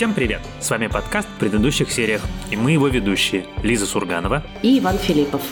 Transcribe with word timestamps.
Всем 0.00 0.14
привет! 0.14 0.40
С 0.60 0.70
вами 0.70 0.86
подкаст 0.86 1.28
в 1.28 1.38
предыдущих 1.38 1.92
сериях, 1.92 2.22
и 2.50 2.56
мы 2.56 2.72
его 2.72 2.88
ведущие 2.88 3.44
Лиза 3.62 3.84
Сурганова 3.84 4.42
и 4.62 4.78
Иван 4.78 4.96
Филиппов. 4.96 5.42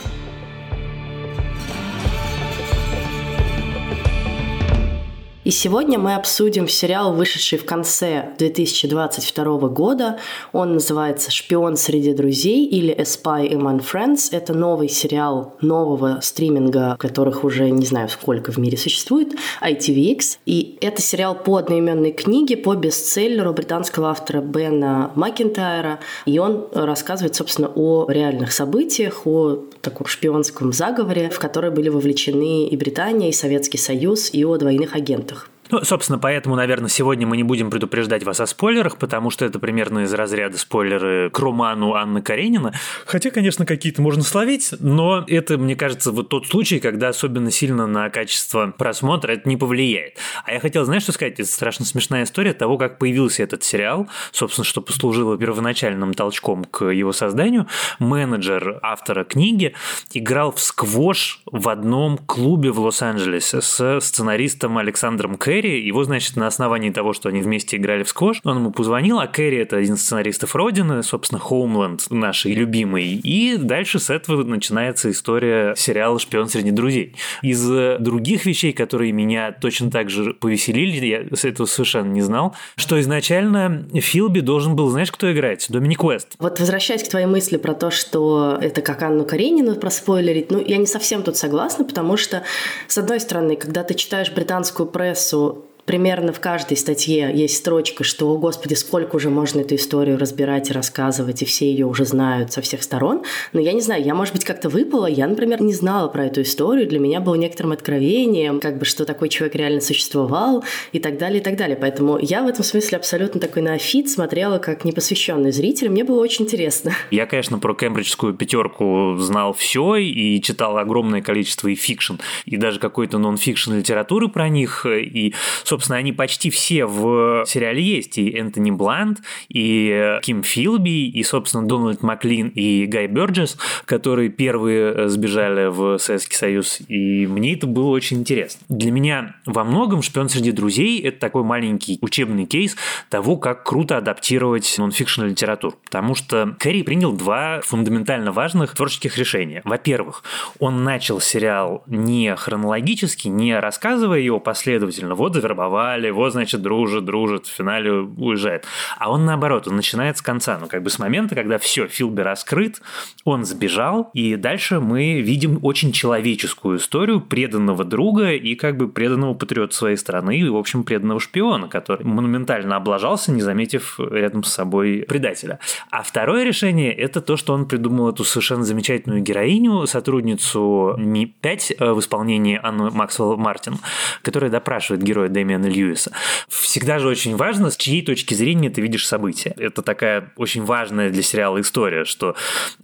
И 5.49 5.51
сегодня 5.51 5.99
мы 5.99 6.15
обсудим 6.15 6.69
сериал, 6.69 7.15
вышедший 7.15 7.59
в 7.59 7.65
конце 7.65 8.35
2022 8.39 9.69
года. 9.69 10.19
Он 10.53 10.75
называется 10.75 11.31
«Шпион 11.31 11.79
среди 11.79 12.13
друзей» 12.13 12.67
или 12.67 12.93
«A 12.93 13.05
Spy 13.05 13.51
Among 13.53 13.81
Friends». 13.81 14.29
Это 14.31 14.53
новый 14.53 14.91
сериал 14.91 15.57
нового 15.63 16.21
стриминга, 16.21 16.97
которых 16.99 17.45
уже 17.45 17.71
не 17.71 17.87
знаю 17.87 18.11
сколько 18.11 18.53
в 18.53 18.59
мире 18.59 18.77
существует, 18.77 19.37
ITVX. 19.63 20.37
И 20.45 20.77
это 20.83 21.01
сериал 21.01 21.35
по 21.35 21.57
одноименной 21.57 22.13
книге, 22.13 22.59
по 22.59 22.75
бестселлеру 22.75 23.55
британского 23.55 24.11
автора 24.11 24.43
Бена 24.43 25.13
Макентайра. 25.15 25.99
И 26.27 26.39
он 26.39 26.69
рассказывает, 26.75 27.37
собственно, 27.37 27.73
о 27.75 28.07
реальных 28.11 28.53
событиях, 28.53 29.27
о 29.27 29.65
таком 29.81 30.07
шпионском 30.09 30.75
заговоре, 30.75 31.31
в 31.31 31.39
который 31.39 31.71
были 31.71 31.89
вовлечены 31.89 32.67
и 32.67 32.77
Британия, 32.77 33.31
и 33.31 33.33
Советский 33.33 33.79
Союз, 33.79 34.29
и 34.35 34.45
о 34.45 34.59
двойных 34.59 34.95
агентах. 34.95 35.38
Ну, 35.71 35.85
собственно, 35.85 36.19
поэтому, 36.19 36.57
наверное, 36.57 36.89
сегодня 36.89 37.27
мы 37.27 37.37
не 37.37 37.43
будем 37.43 37.71
предупреждать 37.71 38.25
вас 38.25 38.41
о 38.41 38.47
спойлерах, 38.47 38.97
потому 38.97 39.31
что 39.31 39.45
это 39.45 39.59
примерно 39.59 40.01
из 40.01 40.15
разряда 40.15 40.57
спойлеры 40.57 41.31
к 41.31 41.39
роману 41.39 41.95
Анны 41.95 42.23
Каренина. 42.23 42.73
Хотя, 43.05 43.31
конечно, 43.31 43.67
какие-то 43.67 44.01
можно 44.01 44.23
словить, 44.23 44.73
но 44.81 45.25
это, 45.27 45.59
мне 45.59 45.77
кажется, 45.77 46.11
вот 46.11 46.31
тот 46.31 46.47
случай, 46.47 46.81
когда 46.81 47.09
особенно 47.09 47.51
сильно 47.51 47.87
на 47.87 48.09
качество 48.09 48.73
просмотра 48.77 49.33
это 49.33 49.49
не 49.49 49.57
повлияет. 49.57 50.17
А 50.45 50.53
я 50.53 50.61
хотел, 50.61 50.85
знаешь, 50.85 51.03
что 51.03 51.13
сказать? 51.13 51.39
Это 51.39 51.49
страшно 51.49 51.85
смешная 51.85 52.25
история 52.25 52.55
того, 52.55 52.79
как 52.79 52.99
появился 52.99 53.43
этот 53.43 53.63
сериал, 53.63 54.09
собственно, 54.33 54.65
что 54.65 54.81
послужило 54.81 55.37
первоначальным 55.37 56.15
толчком 56.15 56.65
к 56.65 56.87
его 56.87 57.13
созданию. 57.13 57.67
Менеджер 57.99 58.79
автора 58.83 59.25
книги 59.25 59.75
играл 60.13 60.53
в 60.53 60.61
сквош 60.61 61.43
в 61.47 61.69
одном 61.69 62.17
клубе 62.17 62.71
в 62.71 62.81
Лос-Анджелесе 62.81 63.61
с 63.61 64.01
сценаристом 64.01 64.79
Александром 64.79 65.37
Кэй, 65.37 65.58
Кэрри. 65.59 65.81
Его, 65.81 66.05
значит, 66.05 66.37
на 66.37 66.47
основании 66.47 66.91
того, 66.91 67.13
что 67.13 67.29
они 67.29 67.41
вместе 67.41 67.77
играли 67.77 68.03
в 68.03 68.09
сквош, 68.09 68.41
он 68.45 68.59
ему 68.59 68.71
позвонил, 68.71 69.19
а 69.19 69.27
Кэрри– 69.27 69.59
это 69.59 69.77
один 69.77 69.95
из 69.95 70.03
сценаристов 70.03 70.55
Родины, 70.55 71.03
собственно, 71.03 71.41
Хоумленд, 71.41 72.11
нашей 72.11 72.53
любимый. 72.55 73.15
И 73.17 73.57
дальше 73.57 73.99
с 73.99 74.11
этого 74.11 74.45
начинается 74.45 75.11
история 75.11 75.75
сериала 75.77 76.19
«Шпион 76.19 76.49
среди 76.49 76.71
друзей». 76.71 77.15
Из 77.43 77.65
других 77.99 78.47
вещей, 78.47 78.73
которые 78.73 79.13
меня 79.13 79.53
точно 79.53 79.91
так 79.91 80.11
же 80.11 80.35
повеселили, 80.35 81.07
я 81.07 81.37
с 81.37 81.45
этого 81.45 81.67
совершенно 81.67 82.13
не 82.13 82.23
знал, 82.23 82.55
что 82.77 83.01
изначально 83.01 83.87
Филби 83.95 84.41
должен 84.41 84.77
был, 84.77 84.89
знаешь, 84.91 85.11
кто 85.11 85.33
играть? 85.33 85.67
Доминик 85.69 86.05
Уэст. 86.05 86.37
Вот 86.39 86.61
возвращаясь 86.61 87.03
к 87.03 87.09
твоей 87.09 87.27
мысли 87.27 87.57
про 87.57 87.75
то, 87.75 87.91
что 87.91 88.59
это 88.61 88.81
как 88.81 89.03
Анну 89.03 89.25
Каренину 89.25 89.75
проспойлерить, 89.75 90.51
ну, 90.51 90.63
я 90.65 90.77
не 90.77 90.87
совсем 90.87 91.23
тут 91.23 91.37
согласна, 91.37 91.85
потому 91.85 92.17
что, 92.17 92.45
с 92.87 92.97
одной 92.97 93.21
стороны, 93.21 93.57
когда 93.57 93.83
ты 93.83 93.95
читаешь 93.95 94.31
британскую 94.31 94.87
прессу, 94.87 95.48
примерно 95.89 96.35
в 96.35 96.39
каждой 96.39 96.77
статье 96.77 97.31
есть 97.35 97.57
строчка, 97.57 98.05
что, 98.05 98.31
о 98.31 98.37
господи, 98.37 98.75
сколько 98.75 99.17
уже 99.17 99.31
можно 99.31 99.61
эту 99.61 99.75
историю 99.75 100.19
разбирать 100.19 100.69
и 100.69 100.75
рассказывать, 100.75 101.41
и 101.41 101.47
все 101.47 101.71
ее 101.71 101.87
уже 101.87 102.05
знают 102.05 102.53
со 102.53 102.61
всех 102.61 102.83
сторон. 102.83 103.23
Но 103.55 103.61
я 103.61 103.73
не 103.73 103.81
знаю, 103.81 104.05
я, 104.05 104.15
может 104.15 104.35
быть, 104.35 104.45
как-то 104.45 104.69
выпала. 104.69 105.07
Я, 105.07 105.27
например, 105.27 105.63
не 105.63 105.73
знала 105.73 106.09
про 106.09 106.27
эту 106.27 106.43
историю. 106.43 106.87
Для 106.87 106.99
меня 106.99 107.21
было 107.21 107.37
некоторым 107.37 107.73
откровением, 107.73 108.61
как 108.61 108.77
бы, 108.79 108.85
что 108.85 109.07
такой 109.07 109.31
человек 109.31 109.55
реально 109.57 109.81
существовал 109.81 110.63
и 110.93 110.99
так 110.99 111.17
далее, 111.17 111.41
и 111.41 111.43
так 111.43 111.57
далее. 111.57 111.79
Поэтому 111.81 112.19
я 112.19 112.43
в 112.43 112.49
этом 112.49 112.65
смысле 112.65 112.99
абсолютно 112.99 113.41
такой 113.41 113.63
неофит 113.63 114.11
смотрела 114.11 114.59
как 114.59 114.85
непосвященный 114.85 115.53
зритель. 115.53 115.89
Мне 115.89 116.05
было 116.05 116.21
очень 116.21 116.45
интересно. 116.45 116.93
Я, 117.11 117.25
конечно, 117.25 117.59
про 117.59 117.73
кембриджскую 117.73 118.35
пятерку 118.35 119.17
знал 119.19 119.55
все 119.55 119.97
и 119.97 120.39
читал 120.43 120.77
огромное 120.77 121.23
количество 121.23 121.69
и 121.69 121.75
fiction, 121.75 122.17
и 122.45 122.59
даже 122.59 122.79
какой-то 122.79 123.17
нон-фикшн 123.17 123.73
литературы 123.73 124.29
про 124.29 124.51
них. 124.51 124.85
И, 124.85 125.33
собственно, 125.65 125.78
собственно, 125.79 125.99
они 125.99 126.13
почти 126.13 126.51
все 126.51 126.87
в 126.87 127.45
сериале 127.47 127.81
есть. 127.81 128.19
И 128.19 128.37
Энтони 128.37 128.73
Блант, 128.73 129.21
и 129.49 130.19
Ким 130.23 130.43
Филби, 130.43 131.09
и, 131.09 131.23
собственно, 131.23 131.67
Дональд 131.69 132.03
Маклин 132.03 132.49
и 132.49 132.87
Гай 132.87 133.07
Бёрджес, 133.07 133.57
которые 133.85 134.29
первые 134.29 135.09
сбежали 135.09 135.69
в 135.69 135.99
Советский 135.99 136.35
Союз. 136.35 136.81
И 136.89 137.29
мне 137.29 137.55
это 137.55 137.69
было 137.69 137.91
очень 137.91 138.19
интересно. 138.19 138.67
Для 138.69 138.91
меня 138.91 139.37
во 139.47 139.63
многом 139.63 140.03
«Шпион 140.03 140.29
среди 140.29 140.51
друзей»— 140.51 141.01
это 141.05 141.21
такой 141.21 141.45
маленький 141.45 141.99
учебный 142.01 142.47
кейс 142.47 142.77
того, 143.09 143.37
как 143.37 143.65
круто 143.65 143.99
адаптировать 143.99 144.75
нонфикшн 144.79 145.27
литературу. 145.27 145.77
Потому 145.85 146.17
что 146.17 146.57
Кэрри 146.59 146.83
принял 146.83 147.13
два 147.13 147.61
фундаментально 147.63 148.33
важных 148.33 148.75
творческих 148.75 149.17
решения. 149.17 149.63
Во-первых, 149.65 150.25
он 150.59 150.83
начал 150.83 151.21
сериал 151.21 151.85
не 151.87 152.35
хронологически, 152.35 153.29
не 153.29 153.57
рассказывая 153.57 154.19
его 154.19 154.41
последовательно. 154.41 155.15
Вот 155.15 155.37
завербовал 155.59 155.69
поцеловали, 155.69 156.11
вот, 156.11 156.33
значит, 156.33 156.63
дружит, 156.63 157.05
дружит, 157.05 157.47
в 157.47 157.51
финале 157.51 157.93
уезжает. 157.93 158.65
А 158.99 159.11
он 159.11 159.25
наоборот, 159.25 159.69
он 159.69 159.77
начинает 159.77 160.17
с 160.17 160.23
конца, 160.23 160.59
ну, 160.61 160.67
как 160.67 160.83
бы 160.83 160.91
с 160.91 160.99
момента, 160.99 161.35
когда 161.35 161.59
все, 161.59 161.87
Филби 161.87 162.23
раскрыт, 162.23 162.81
он 163.25 163.45
сбежал, 163.45 164.11
и 164.15 164.37
дальше 164.37 164.81
мы 164.81 165.21
видим 165.21 165.59
очень 165.63 165.93
человеческую 165.93 166.79
историю 166.79 167.21
преданного 167.21 167.85
друга 167.85 168.33
и 168.33 168.55
как 168.55 168.77
бы 168.77 168.89
преданного 168.89 169.35
патриота 169.35 169.75
своей 169.75 169.97
страны, 169.97 170.39
и, 170.39 170.49
в 170.49 170.57
общем, 170.57 170.85
преданного 170.85 171.21
шпиона, 171.21 171.69
который 171.69 172.05
монументально 172.05 172.77
облажался, 172.77 173.33
не 173.33 173.43
заметив 173.43 173.99
рядом 173.99 174.45
с 174.45 174.53
собой 174.53 175.05
предателя. 175.09 175.59
А 175.91 176.03
второе 176.03 176.45
решение– 176.45 176.93
это 176.95 177.21
то, 177.21 177.37
что 177.37 177.55
он 177.55 177.67
придумал 177.67 178.11
эту 178.11 178.25
совершенно 178.25 178.65
замечательную 178.65 179.23
героиню, 179.23 179.87
сотрудницу 179.87 180.95
Ми-5 180.99 181.77
э, 181.79 181.93
в 181.93 182.01
исполнении 182.01 182.59
Анны 182.63 182.91
Максвелл 182.91 183.37
Мартин, 183.37 183.79
которая 184.23 184.51
допрашивает 184.51 185.03
героя 185.03 185.29
Дэмиана 185.49 185.67
Льюиса. 185.67 186.13
Всегда 186.49 186.99
же 186.99 187.09
очень 187.09 187.37
важно, 187.37 187.71
с 187.71 187.77
чьей 187.77 188.03
точки 188.03 188.35
зрения 188.35 188.69
ты 188.69 188.83
видишь 188.83 189.07
события. 189.07 189.55
Это 189.57 189.83
такая 189.83 190.33
очень 190.37 190.63
важная 190.63 191.11
для 191.11 191.23
сериала 191.23 191.61
история, 191.61 192.05
что 192.05 192.37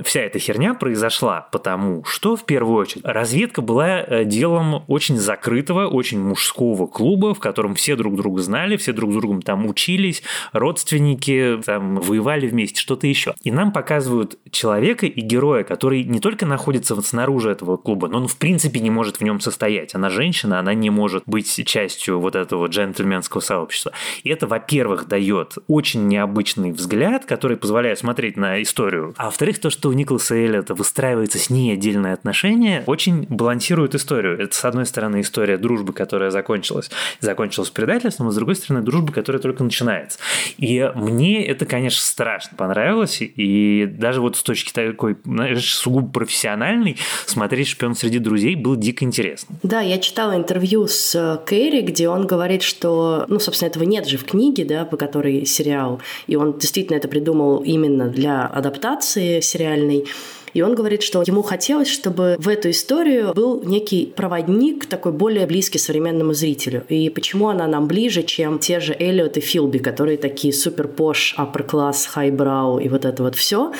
вся 0.02 0.20
эта 0.20 0.38
херня 0.38 0.74
произошла 0.74 1.46
потому, 1.52 2.04
что 2.04 2.36
в 2.36 2.46
первую 2.46 2.78
очередь 2.78 3.04
разведка 3.04 3.60
была 3.60 4.00
э, 4.00 4.24
делом 4.24 4.84
очень 4.88 5.18
закрытого, 5.18 5.86
очень 5.86 6.20
мужского 6.20 6.86
клуба, 6.86 7.34
в 7.34 7.40
котором 7.40 7.74
все 7.74 7.96
друг 7.96 8.16
друга 8.16 8.40
знали, 8.40 8.76
все 8.76 8.92
друг 8.92 9.12
с 9.12 9.14
другом 9.14 9.42
там 9.42 9.66
учились, 9.66 10.22
родственники 10.52 11.60
там 11.64 11.96
воевали 11.96 12.46
вместе, 12.46 12.80
что-то 12.80 13.06
еще. 13.06 13.34
И 13.42 13.50
нам 13.50 13.72
показывают 13.72 14.38
человека 14.50 15.06
и 15.06 15.20
героя, 15.20 15.64
который 15.64 16.04
не 16.04 16.20
только 16.20 16.46
находится 16.46 16.94
вот 16.94 17.04
снаружи 17.04 17.50
этого 17.50 17.76
клуба, 17.76 18.08
но 18.08 18.18
он 18.18 18.28
в 18.28 18.36
принципе 18.36 18.80
не 18.80 18.90
может 18.90 19.16
в 19.16 19.20
нем 19.22 19.40
состоять. 19.40 19.94
Она 19.94 20.08
женщина, 20.08 20.58
она 20.58 20.72
не 20.72 20.88
может 20.90 21.24
быть 21.26 21.44
частью 21.66 22.20
вот 22.20 22.36
этого 22.36 22.53
этого 22.54 22.66
джентльменского 22.68 23.40
сообщества. 23.40 23.92
И 24.22 24.30
это, 24.30 24.46
во-первых, 24.46 25.06
дает 25.08 25.54
очень 25.66 26.06
необычный 26.08 26.70
взгляд, 26.70 27.24
который 27.24 27.56
позволяет 27.56 27.98
смотреть 27.98 28.36
на 28.36 28.62
историю. 28.62 29.14
А 29.16 29.26
во-вторых, 29.26 29.58
то, 29.58 29.70
что 29.70 29.88
у 29.88 29.92
Николаса 29.92 30.34
Эллиота 30.36 30.74
выстраивается 30.74 31.38
с 31.38 31.50
ней 31.50 31.72
отдельные 31.72 32.12
отношения, 32.12 32.84
очень 32.86 33.26
балансирует 33.28 33.94
историю. 33.94 34.38
Это, 34.38 34.54
с 34.54 34.64
одной 34.64 34.86
стороны, 34.86 35.20
история 35.20 35.58
дружбы, 35.58 35.92
которая 35.92 36.30
закончилась, 36.30 36.90
закончилась 37.20 37.70
предательством, 37.70 38.28
а 38.28 38.30
с 38.30 38.36
другой 38.36 38.54
стороны, 38.54 38.84
дружба, 38.84 39.12
которая 39.12 39.42
только 39.42 39.64
начинается. 39.64 40.18
И 40.58 40.90
мне 40.94 41.44
это, 41.44 41.66
конечно, 41.66 42.00
страшно 42.00 42.56
понравилось, 42.56 43.18
и 43.20 43.86
даже 43.86 44.20
вот 44.20 44.36
с 44.36 44.42
точки 44.42 44.72
такой, 44.72 45.16
знаешь, 45.24 45.74
сугубо 45.74 46.10
профессиональной, 46.10 46.96
смотреть 47.26 47.68
«Шпион 47.68 47.94
среди 47.94 48.18
друзей» 48.18 48.54
было 48.54 48.76
дико 48.76 49.04
интересно. 49.04 49.56
Да, 49.62 49.80
я 49.80 49.98
читала 49.98 50.36
интервью 50.36 50.86
с 50.86 51.42
Кэрри, 51.46 51.80
где 51.80 52.08
он 52.08 52.26
говорит, 52.26 52.43
говорит, 52.44 52.62
что, 52.62 53.24
ну, 53.28 53.38
собственно, 53.38 53.70
этого 53.70 53.84
нет 53.84 54.06
же 54.06 54.18
в 54.18 54.24
книге, 54.24 54.66
да, 54.66 54.84
по 54.84 54.98
которой 54.98 55.46
сериал, 55.46 56.02
и 56.26 56.36
он 56.36 56.58
действительно 56.58 56.98
это 56.98 57.08
придумал 57.08 57.62
именно 57.62 58.08
для 58.08 58.46
адаптации 58.46 59.40
сериальной. 59.40 60.04
И 60.52 60.60
он 60.60 60.74
говорит, 60.74 61.02
что 61.02 61.24
ему 61.26 61.42
хотелось, 61.42 61.88
чтобы 61.88 62.36
в 62.38 62.48
эту 62.48 62.70
историю 62.70 63.32
был 63.34 63.62
некий 63.64 64.12
проводник, 64.14 64.86
такой 64.86 65.12
более 65.12 65.46
близкий 65.46 65.78
современному 65.78 66.34
зрителю. 66.34 66.84
И 66.90 67.08
почему 67.08 67.48
она 67.48 67.66
нам 67.66 67.88
ближе, 67.88 68.22
чем 68.22 68.58
те 68.58 68.78
же 68.78 68.94
Эллиот 68.96 69.38
и 69.38 69.40
Филби, 69.40 69.78
которые 69.78 70.18
такие 70.18 70.52
супер 70.52 70.86
пош, 70.86 71.34
upper 71.38 71.66
class, 71.66 72.06
highbrow 72.14 72.80
и 72.80 72.88
вот 72.88 73.04
это 73.04 73.22
вот 73.22 73.34
все. 73.34 73.72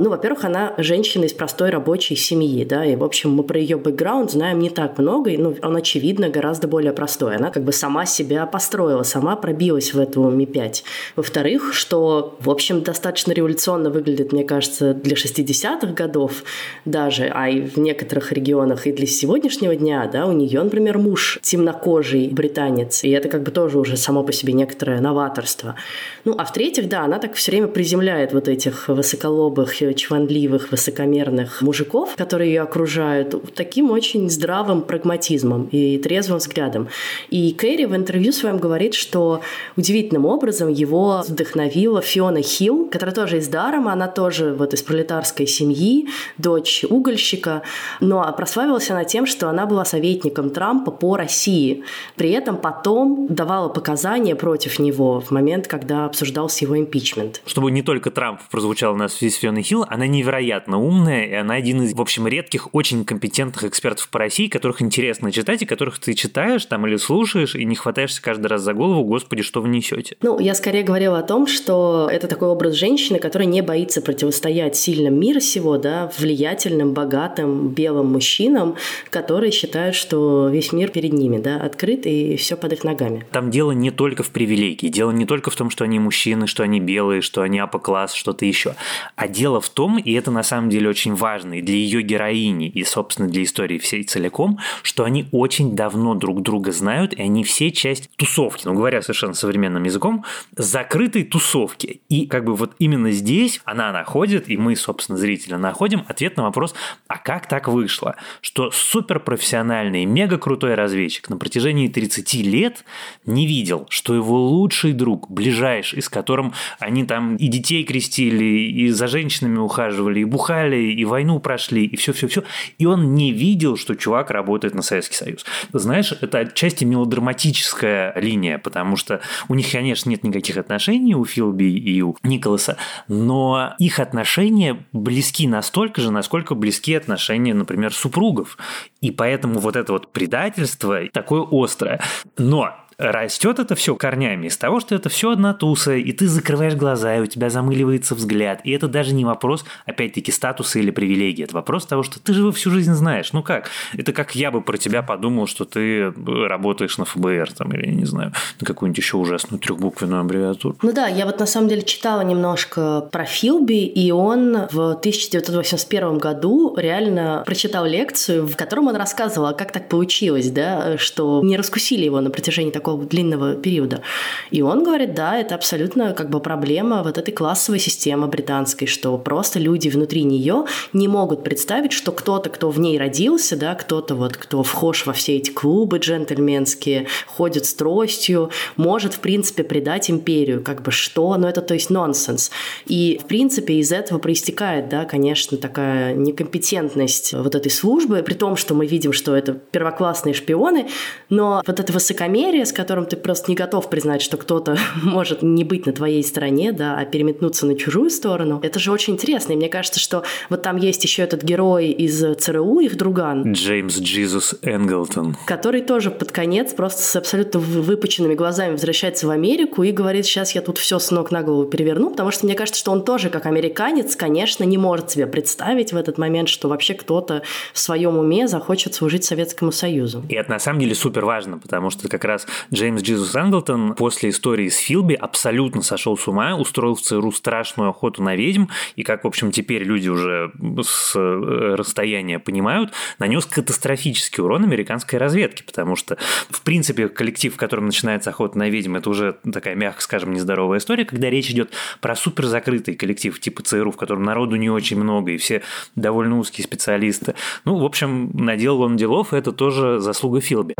Ну, 0.00 0.08
во-первых, 0.08 0.46
она 0.46 0.72
женщина 0.78 1.26
из 1.26 1.34
простой 1.34 1.68
рабочей 1.68 2.16
семьи, 2.16 2.64
да, 2.64 2.86
и, 2.86 2.96
в 2.96 3.04
общем, 3.04 3.32
мы 3.32 3.42
про 3.42 3.60
ее 3.60 3.76
бэкграунд 3.76 4.30
знаем 4.30 4.58
не 4.58 4.70
так 4.70 4.96
много, 4.96 5.28
и, 5.28 5.36
ну, 5.36 5.54
он, 5.60 5.76
очевидно, 5.76 6.30
гораздо 6.30 6.68
более 6.68 6.94
простой. 6.94 7.36
Она 7.36 7.50
как 7.50 7.64
бы 7.64 7.72
сама 7.72 8.06
себя 8.06 8.46
построила, 8.46 9.02
сама 9.02 9.36
пробилась 9.36 9.92
в 9.92 9.98
эту 9.98 10.22
Ми-5. 10.30 10.84
Во-вторых, 11.16 11.74
что, 11.74 12.34
в 12.40 12.48
общем, 12.48 12.82
достаточно 12.82 13.32
революционно 13.32 13.90
выглядит, 13.90 14.32
мне 14.32 14.42
кажется, 14.42 14.94
для 14.94 15.16
60-х 15.16 15.88
годов 15.88 16.44
даже, 16.86 17.30
а 17.34 17.50
и 17.50 17.60
в 17.60 17.76
некоторых 17.76 18.32
регионах 18.32 18.86
и 18.86 18.92
для 18.92 19.06
сегодняшнего 19.06 19.76
дня, 19.76 20.08
да, 20.10 20.24
у 20.24 20.32
нее, 20.32 20.62
например, 20.62 20.96
муж 20.96 21.38
темнокожий 21.42 22.28
британец, 22.28 23.04
и 23.04 23.10
это 23.10 23.28
как 23.28 23.42
бы 23.42 23.50
тоже 23.50 23.78
уже 23.78 23.98
само 23.98 24.22
по 24.22 24.32
себе 24.32 24.54
некоторое 24.54 25.02
новаторство. 25.02 25.76
Ну, 26.24 26.34
а 26.38 26.46
в-третьих, 26.46 26.88
да, 26.88 27.02
она 27.02 27.18
так 27.18 27.34
все 27.34 27.50
время 27.50 27.68
приземляет 27.68 28.32
вот 28.32 28.48
этих 28.48 28.88
высоколобых, 28.88 29.74
чванливых, 29.94 30.70
высокомерных 30.70 31.62
мужиков, 31.62 32.16
которые 32.16 32.52
ее 32.52 32.62
окружают, 32.62 33.54
таким 33.54 33.90
очень 33.90 34.30
здравым 34.30 34.82
прагматизмом 34.82 35.68
и 35.70 35.98
трезвым 35.98 36.38
взглядом. 36.38 36.88
И 37.30 37.52
Кэрри 37.52 37.84
в 37.84 37.94
интервью 37.94 38.32
своем 38.32 38.58
говорит, 38.58 38.94
что 38.94 39.40
удивительным 39.76 40.26
образом 40.26 40.68
его 40.68 41.22
вдохновила 41.26 42.00
Фиона 42.00 42.42
Хилл, 42.42 42.88
которая 42.90 43.14
тоже 43.14 43.38
из 43.38 43.48
Дарома, 43.48 43.92
она 43.92 44.08
тоже 44.08 44.54
вот 44.54 44.74
из 44.74 44.82
пролетарской 44.82 45.46
семьи, 45.46 46.08
дочь 46.38 46.84
угольщика, 46.88 47.62
но 48.00 48.32
прославилась 48.36 48.90
она 48.90 49.04
тем, 49.04 49.26
что 49.26 49.48
она 49.48 49.66
была 49.66 49.84
советником 49.84 50.50
Трампа 50.50 50.90
по 50.90 51.16
России. 51.16 51.82
При 52.16 52.30
этом 52.30 52.56
потом 52.56 53.26
давала 53.28 53.68
показания 53.68 54.34
против 54.36 54.78
него 54.78 55.20
в 55.20 55.30
момент, 55.30 55.66
когда 55.66 56.04
обсуждался 56.06 56.64
его 56.64 56.78
импичмент. 56.78 57.42
Чтобы 57.46 57.70
не 57.70 57.82
только 57.82 58.10
Трамп 58.10 58.40
прозвучал 58.50 58.94
на 58.96 59.08
связи 59.08 59.34
с 59.34 59.38
Фионой 59.38 59.62
Хилл, 59.62 59.79
она 59.88 60.06
невероятно 60.06 60.78
умная, 60.78 61.26
и 61.26 61.34
она 61.34 61.54
один 61.54 61.82
из, 61.82 61.94
в 61.94 62.00
общем, 62.00 62.26
редких, 62.26 62.74
очень 62.74 63.04
компетентных 63.04 63.64
экспертов 63.64 64.08
по 64.08 64.18
России, 64.18 64.48
которых 64.48 64.82
интересно 64.82 65.32
читать, 65.32 65.62
и 65.62 65.66
которых 65.66 65.98
ты 65.98 66.14
читаешь 66.14 66.64
там 66.66 66.86
или 66.86 66.96
слушаешь, 66.96 67.54
и 67.54 67.64
не 67.64 67.74
хватаешься 67.74 68.22
каждый 68.22 68.46
раз 68.46 68.62
за 68.62 68.74
голову, 68.74 69.04
господи, 69.04 69.42
что 69.42 69.60
вы 69.60 69.68
несете. 69.68 70.16
Ну, 70.22 70.38
я 70.38 70.54
скорее 70.54 70.82
говорила 70.82 71.18
о 71.18 71.22
том, 71.22 71.46
что 71.46 72.08
это 72.10 72.28
такой 72.28 72.48
образ 72.48 72.74
женщины, 72.74 73.18
которая 73.18 73.48
не 73.48 73.62
боится 73.62 74.02
противостоять 74.02 74.76
сильным 74.76 75.18
мира 75.18 75.40
сего, 75.40 75.78
да, 75.78 76.10
влиятельным, 76.18 76.92
богатым, 76.92 77.68
белым 77.68 78.12
мужчинам, 78.12 78.76
которые 79.10 79.52
считают, 79.52 79.94
что 79.94 80.48
весь 80.48 80.72
мир 80.72 80.90
перед 80.90 81.12
ними, 81.12 81.38
да, 81.38 81.56
открыт 81.56 82.06
и 82.06 82.36
все 82.36 82.56
под 82.56 82.72
их 82.72 82.84
ногами. 82.84 83.26
Там 83.32 83.50
дело 83.50 83.72
не 83.72 83.90
только 83.90 84.22
в 84.22 84.30
привилегии, 84.30 84.88
дело 84.88 85.10
не 85.10 85.26
только 85.26 85.50
в 85.50 85.56
том, 85.56 85.70
что 85.70 85.84
они 85.84 85.98
мужчины, 85.98 86.46
что 86.46 86.62
они 86.62 86.80
белые, 86.80 87.22
что 87.22 87.42
они 87.42 87.58
апокласс, 87.58 88.12
что-то 88.12 88.44
еще. 88.44 88.74
А 89.16 89.28
дело 89.28 89.60
в 89.60 89.69
том, 89.70 89.98
и 89.98 90.12
это 90.12 90.30
на 90.30 90.42
самом 90.42 90.70
деле 90.70 90.88
очень 90.88 91.14
важно 91.14 91.54
и 91.54 91.62
для 91.62 91.76
ее 91.76 92.02
героини, 92.02 92.68
и, 92.68 92.84
собственно, 92.84 93.28
для 93.28 93.42
истории 93.42 93.78
всей 93.78 94.02
целиком, 94.02 94.58
что 94.82 95.04
они 95.04 95.26
очень 95.32 95.74
давно 95.76 96.14
друг 96.14 96.42
друга 96.42 96.72
знают, 96.72 97.12
и 97.12 97.22
они 97.22 97.44
все 97.44 97.70
часть 97.70 98.10
тусовки, 98.16 98.66
ну, 98.66 98.74
говоря 98.74 99.02
совершенно 99.02 99.34
современным 99.34 99.84
языком, 99.84 100.24
закрытой 100.56 101.24
тусовки. 101.24 102.02
И 102.08 102.26
как 102.26 102.44
бы 102.44 102.54
вот 102.54 102.74
именно 102.78 103.10
здесь 103.10 103.60
она 103.64 103.92
находит, 103.92 104.48
и 104.48 104.56
мы, 104.56 104.76
собственно, 104.76 105.18
зрители 105.18 105.54
находим 105.54 106.04
ответ 106.08 106.36
на 106.36 106.44
вопрос, 106.44 106.74
а 107.08 107.18
как 107.18 107.48
так 107.48 107.68
вышло, 107.68 108.16
что 108.40 108.70
суперпрофессиональный, 108.70 110.04
мега 110.04 110.38
крутой 110.38 110.74
разведчик 110.74 111.28
на 111.30 111.36
протяжении 111.36 111.88
30 111.88 112.34
лет 112.34 112.84
не 113.24 113.46
видел, 113.46 113.86
что 113.88 114.14
его 114.14 114.40
лучший 114.40 114.92
друг, 114.92 115.30
ближайший, 115.30 116.02
с 116.02 116.08
которым 116.08 116.52
они 116.78 117.04
там 117.04 117.36
и 117.36 117.48
детей 117.48 117.84
крестили, 117.84 118.44
и 118.44 118.88
за 118.90 119.06
женщинами 119.06 119.58
ухаживали, 119.60 120.20
и 120.20 120.24
бухали, 120.24 120.76
и 120.76 121.04
войну 121.04 121.40
прошли, 121.40 121.84
и 121.84 121.96
все-все-все, 121.96 122.44
и 122.78 122.86
он 122.86 123.14
не 123.14 123.32
видел, 123.32 123.76
что 123.76 123.94
чувак 123.94 124.30
работает 124.30 124.74
на 124.74 124.82
Советский 124.82 125.16
Союз. 125.16 125.44
Знаешь, 125.72 126.12
это 126.20 126.38
отчасти 126.38 126.84
мелодраматическая 126.84 128.12
линия, 128.16 128.58
потому 128.58 128.96
что 128.96 129.20
у 129.48 129.54
них, 129.54 129.70
конечно, 129.70 130.10
нет 130.10 130.24
никаких 130.24 130.56
отношений 130.56 131.14
у 131.14 131.24
Филби 131.24 131.64
и 131.64 132.02
у 132.02 132.16
Николаса, 132.22 132.76
но 133.08 133.74
их 133.78 133.98
отношения 133.98 134.84
близки 134.92 135.46
настолько 135.48 136.00
же, 136.00 136.10
насколько 136.10 136.54
близки 136.54 136.94
отношения, 136.94 137.54
например, 137.54 137.92
супругов. 137.92 138.58
И 139.00 139.10
поэтому 139.10 139.60
вот 139.60 139.76
это 139.76 139.92
вот 139.92 140.12
предательство 140.12 141.00
такое 141.12 141.46
острое. 141.50 142.00
Но 142.36 142.74
растет 143.00 143.58
это 143.58 143.74
все 143.74 143.96
корнями 143.96 144.46
из 144.46 144.56
того, 144.56 144.80
что 144.80 144.94
это 144.94 145.08
все 145.08 145.32
одна 145.32 145.54
туса, 145.54 145.94
и 145.94 146.12
ты 146.12 146.28
закрываешь 146.28 146.74
глаза, 146.74 147.16
и 147.16 147.20
у 147.20 147.26
тебя 147.26 147.48
замыливается 147.50 148.14
взгляд. 148.14 148.60
И 148.64 148.70
это 148.72 148.88
даже 148.88 149.14
не 149.14 149.24
вопрос, 149.24 149.64
опять-таки, 149.86 150.30
статуса 150.30 150.78
или 150.78 150.90
привилегии. 150.90 151.44
Это 151.44 151.54
вопрос 151.54 151.86
того, 151.86 152.02
что 152.02 152.20
ты 152.20 152.34
же 152.34 152.40
его 152.40 152.52
всю 152.52 152.70
жизнь 152.70 152.92
знаешь. 152.92 153.32
Ну 153.32 153.42
как? 153.42 153.70
Это 153.96 154.12
как 154.12 154.34
я 154.34 154.50
бы 154.50 154.60
про 154.60 154.76
тебя 154.76 155.02
подумал, 155.02 155.46
что 155.46 155.64
ты 155.64 156.12
работаешь 156.26 156.98
на 156.98 157.04
ФБР, 157.04 157.52
там, 157.52 157.72
или, 157.72 157.90
не 157.90 158.04
знаю, 158.04 158.32
на 158.60 158.66
какую-нибудь 158.66 158.98
еще 158.98 159.16
ужасную 159.16 159.60
трехбуквенную 159.60 160.20
аббревиатуру. 160.20 160.76
Ну 160.82 160.92
да, 160.92 161.06
я 161.06 161.24
вот 161.24 161.40
на 161.40 161.46
самом 161.46 161.68
деле 161.68 161.82
читала 161.82 162.20
немножко 162.20 163.08
про 163.10 163.24
Филби, 163.24 163.84
и 163.86 164.10
он 164.10 164.68
в 164.70 164.90
1981 164.90 166.18
году 166.18 166.76
реально 166.76 167.42
прочитал 167.46 167.86
лекцию, 167.86 168.46
в 168.46 168.56
котором 168.56 168.88
он 168.88 168.96
рассказывал, 168.96 169.46
а 169.48 169.54
как 169.54 169.72
так 169.72 169.88
получилось, 169.88 170.50
да, 170.50 170.98
что 170.98 171.40
не 171.42 171.56
раскусили 171.56 172.04
его 172.04 172.20
на 172.20 172.30
протяжении 172.30 172.70
такого 172.70 172.89
такого 172.90 173.04
длинного 173.04 173.54
периода. 173.54 174.02
И 174.50 174.62
он 174.62 174.82
говорит, 174.82 175.14
да, 175.14 175.38
это 175.38 175.54
абсолютно 175.54 176.12
как 176.12 176.30
бы 176.30 176.40
проблема 176.40 177.02
вот 177.02 177.18
этой 177.18 177.32
классовой 177.32 177.78
системы 177.78 178.26
британской, 178.26 178.86
что 178.86 179.16
просто 179.18 179.58
люди 179.58 179.88
внутри 179.88 180.24
нее 180.24 180.64
не 180.92 181.08
могут 181.08 181.44
представить, 181.44 181.92
что 181.92 182.12
кто-то, 182.12 182.50
кто 182.50 182.70
в 182.70 182.80
ней 182.80 182.98
родился, 182.98 183.56
да, 183.56 183.74
кто-то 183.74 184.14
вот, 184.14 184.36
кто 184.36 184.62
вхож 184.62 185.06
во 185.06 185.12
все 185.12 185.36
эти 185.36 185.50
клубы 185.50 185.98
джентльменские, 185.98 187.06
ходит 187.26 187.66
с 187.66 187.74
тростью, 187.74 188.50
может, 188.76 189.14
в 189.14 189.20
принципе, 189.20 189.62
предать 189.62 190.10
империю. 190.10 190.62
Как 190.62 190.82
бы 190.82 190.90
что? 190.90 191.36
Ну, 191.36 191.46
это, 191.46 191.60
то 191.60 191.74
есть, 191.74 191.90
нонсенс. 191.90 192.50
И, 192.86 193.20
в 193.22 193.26
принципе, 193.26 193.74
из 193.74 193.92
этого 193.92 194.18
проистекает, 194.18 194.88
да, 194.88 195.04
конечно, 195.04 195.56
такая 195.56 196.14
некомпетентность 196.14 197.34
вот 197.34 197.54
этой 197.54 197.70
службы, 197.70 198.22
при 198.22 198.34
том, 198.34 198.56
что 198.56 198.74
мы 198.74 198.86
видим, 198.86 199.12
что 199.12 199.36
это 199.36 199.52
первоклассные 199.52 200.34
шпионы, 200.34 200.88
но 201.28 201.62
вот 201.66 201.80
это 201.80 201.92
высокомерие, 201.92 202.64
с 202.66 202.72
которым 202.80 203.04
ты 203.04 203.16
просто 203.16 203.50
не 203.50 203.56
готов 203.56 203.90
признать, 203.90 204.22
что 204.22 204.38
кто-то 204.38 204.78
может 205.02 205.42
не 205.42 205.64
быть 205.64 205.84
на 205.84 205.92
твоей 205.92 206.24
стороне, 206.24 206.72
да, 206.72 206.96
а 206.96 207.04
переметнуться 207.04 207.66
на 207.66 207.74
чужую 207.74 208.08
сторону. 208.08 208.58
Это 208.62 208.78
же 208.78 208.90
очень 208.90 209.14
интересно. 209.14 209.52
И 209.52 209.56
мне 209.56 209.68
кажется, 209.68 210.00
что 210.00 210.22
вот 210.48 210.62
там 210.62 210.78
есть 210.78 211.04
еще 211.04 211.22
этот 211.22 211.42
герой 211.42 211.88
из 211.88 212.24
ЦРУ, 212.38 212.80
их 212.80 212.96
друган. 212.96 213.52
Джеймс 213.52 213.98
Джизус 213.98 214.54
Энглтон. 214.62 215.36
Который 215.46 215.82
тоже 215.82 216.10
под 216.10 216.32
конец 216.32 216.72
просто 216.72 217.02
с 217.02 217.16
абсолютно 217.16 217.60
выпученными 217.60 218.34
глазами 218.34 218.72
возвращается 218.72 219.26
в 219.26 219.30
Америку 219.30 219.82
и 219.82 219.92
говорит, 219.92 220.24
сейчас 220.24 220.54
я 220.54 220.62
тут 220.62 220.78
все 220.78 220.98
с 220.98 221.10
ног 221.10 221.30
на 221.30 221.42
голову 221.42 221.68
переверну, 221.68 222.10
потому 222.10 222.30
что 222.30 222.46
мне 222.46 222.54
кажется, 222.54 222.80
что 222.80 222.92
он 222.92 223.04
тоже, 223.04 223.28
как 223.28 223.44
американец, 223.44 224.16
конечно, 224.16 224.64
не 224.64 224.78
может 224.78 225.10
себе 225.10 225.26
представить 225.26 225.92
в 225.92 225.96
этот 225.96 226.16
момент, 226.16 226.48
что 226.48 226.68
вообще 226.68 226.94
кто-то 226.94 227.42
в 227.74 227.78
своем 227.78 228.16
уме 228.16 228.48
захочет 228.48 228.94
служить 228.94 229.24
Советскому 229.24 229.70
Союзу. 229.70 230.24
И 230.30 230.34
это 230.34 230.50
на 230.50 230.58
самом 230.58 230.80
деле 230.80 230.94
супер 230.94 231.26
важно, 231.26 231.58
потому 231.58 231.90
что 231.90 232.08
как 232.08 232.24
раз 232.24 232.46
Джеймс 232.72 233.02
Джизус 233.02 233.34
Энглтон 233.34 233.94
после 233.94 234.30
истории 234.30 234.68
с 234.68 234.76
Филби 234.76 235.14
абсолютно 235.14 235.82
сошел 235.82 236.16
с 236.16 236.26
ума, 236.28 236.56
устроил 236.56 236.94
в 236.94 237.00
ЦРУ 237.00 237.32
страшную 237.32 237.90
охоту 237.90 238.22
на 238.22 238.36
ведьм, 238.36 238.66
и 238.96 239.02
как, 239.02 239.24
в 239.24 239.26
общем, 239.26 239.50
теперь 239.50 239.82
люди 239.82 240.08
уже 240.08 240.52
с 240.82 241.14
э, 241.16 241.74
расстояния 241.76 242.38
понимают, 242.38 242.92
нанес 243.18 243.44
катастрофический 243.46 244.42
урон 244.42 244.64
американской 244.64 245.18
разведке, 245.18 245.64
потому 245.64 245.96
что, 245.96 246.16
в 246.48 246.62
принципе, 246.62 247.08
коллектив, 247.08 247.54
в 247.54 247.56
котором 247.56 247.86
начинается 247.86 248.30
охота 248.30 248.58
на 248.58 248.68
ведьм, 248.68 248.96
это 248.96 249.10
уже 249.10 249.36
такая, 249.52 249.74
мягко 249.74 250.02
скажем, 250.02 250.32
нездоровая 250.32 250.78
история, 250.78 251.04
когда 251.04 251.30
речь 251.30 251.50
идет 251.50 251.72
про 252.00 252.16
супер 252.16 252.46
закрытый 252.46 252.94
коллектив 252.94 253.38
типа 253.38 253.62
ЦРУ, 253.62 253.92
в 253.92 253.96
котором 253.96 254.22
народу 254.22 254.56
не 254.56 254.70
очень 254.70 254.98
много, 254.98 255.32
и 255.32 255.36
все 255.36 255.62
довольно 255.96 256.38
узкие 256.38 256.64
специалисты. 256.64 257.34
Ну, 257.64 257.76
в 257.78 257.84
общем, 257.84 258.30
наделал 258.34 258.82
он 258.82 258.96
делов, 258.96 259.32
это 259.32 259.52
тоже 259.52 260.00
заслуга 260.00 260.40
Филби. 260.40 260.74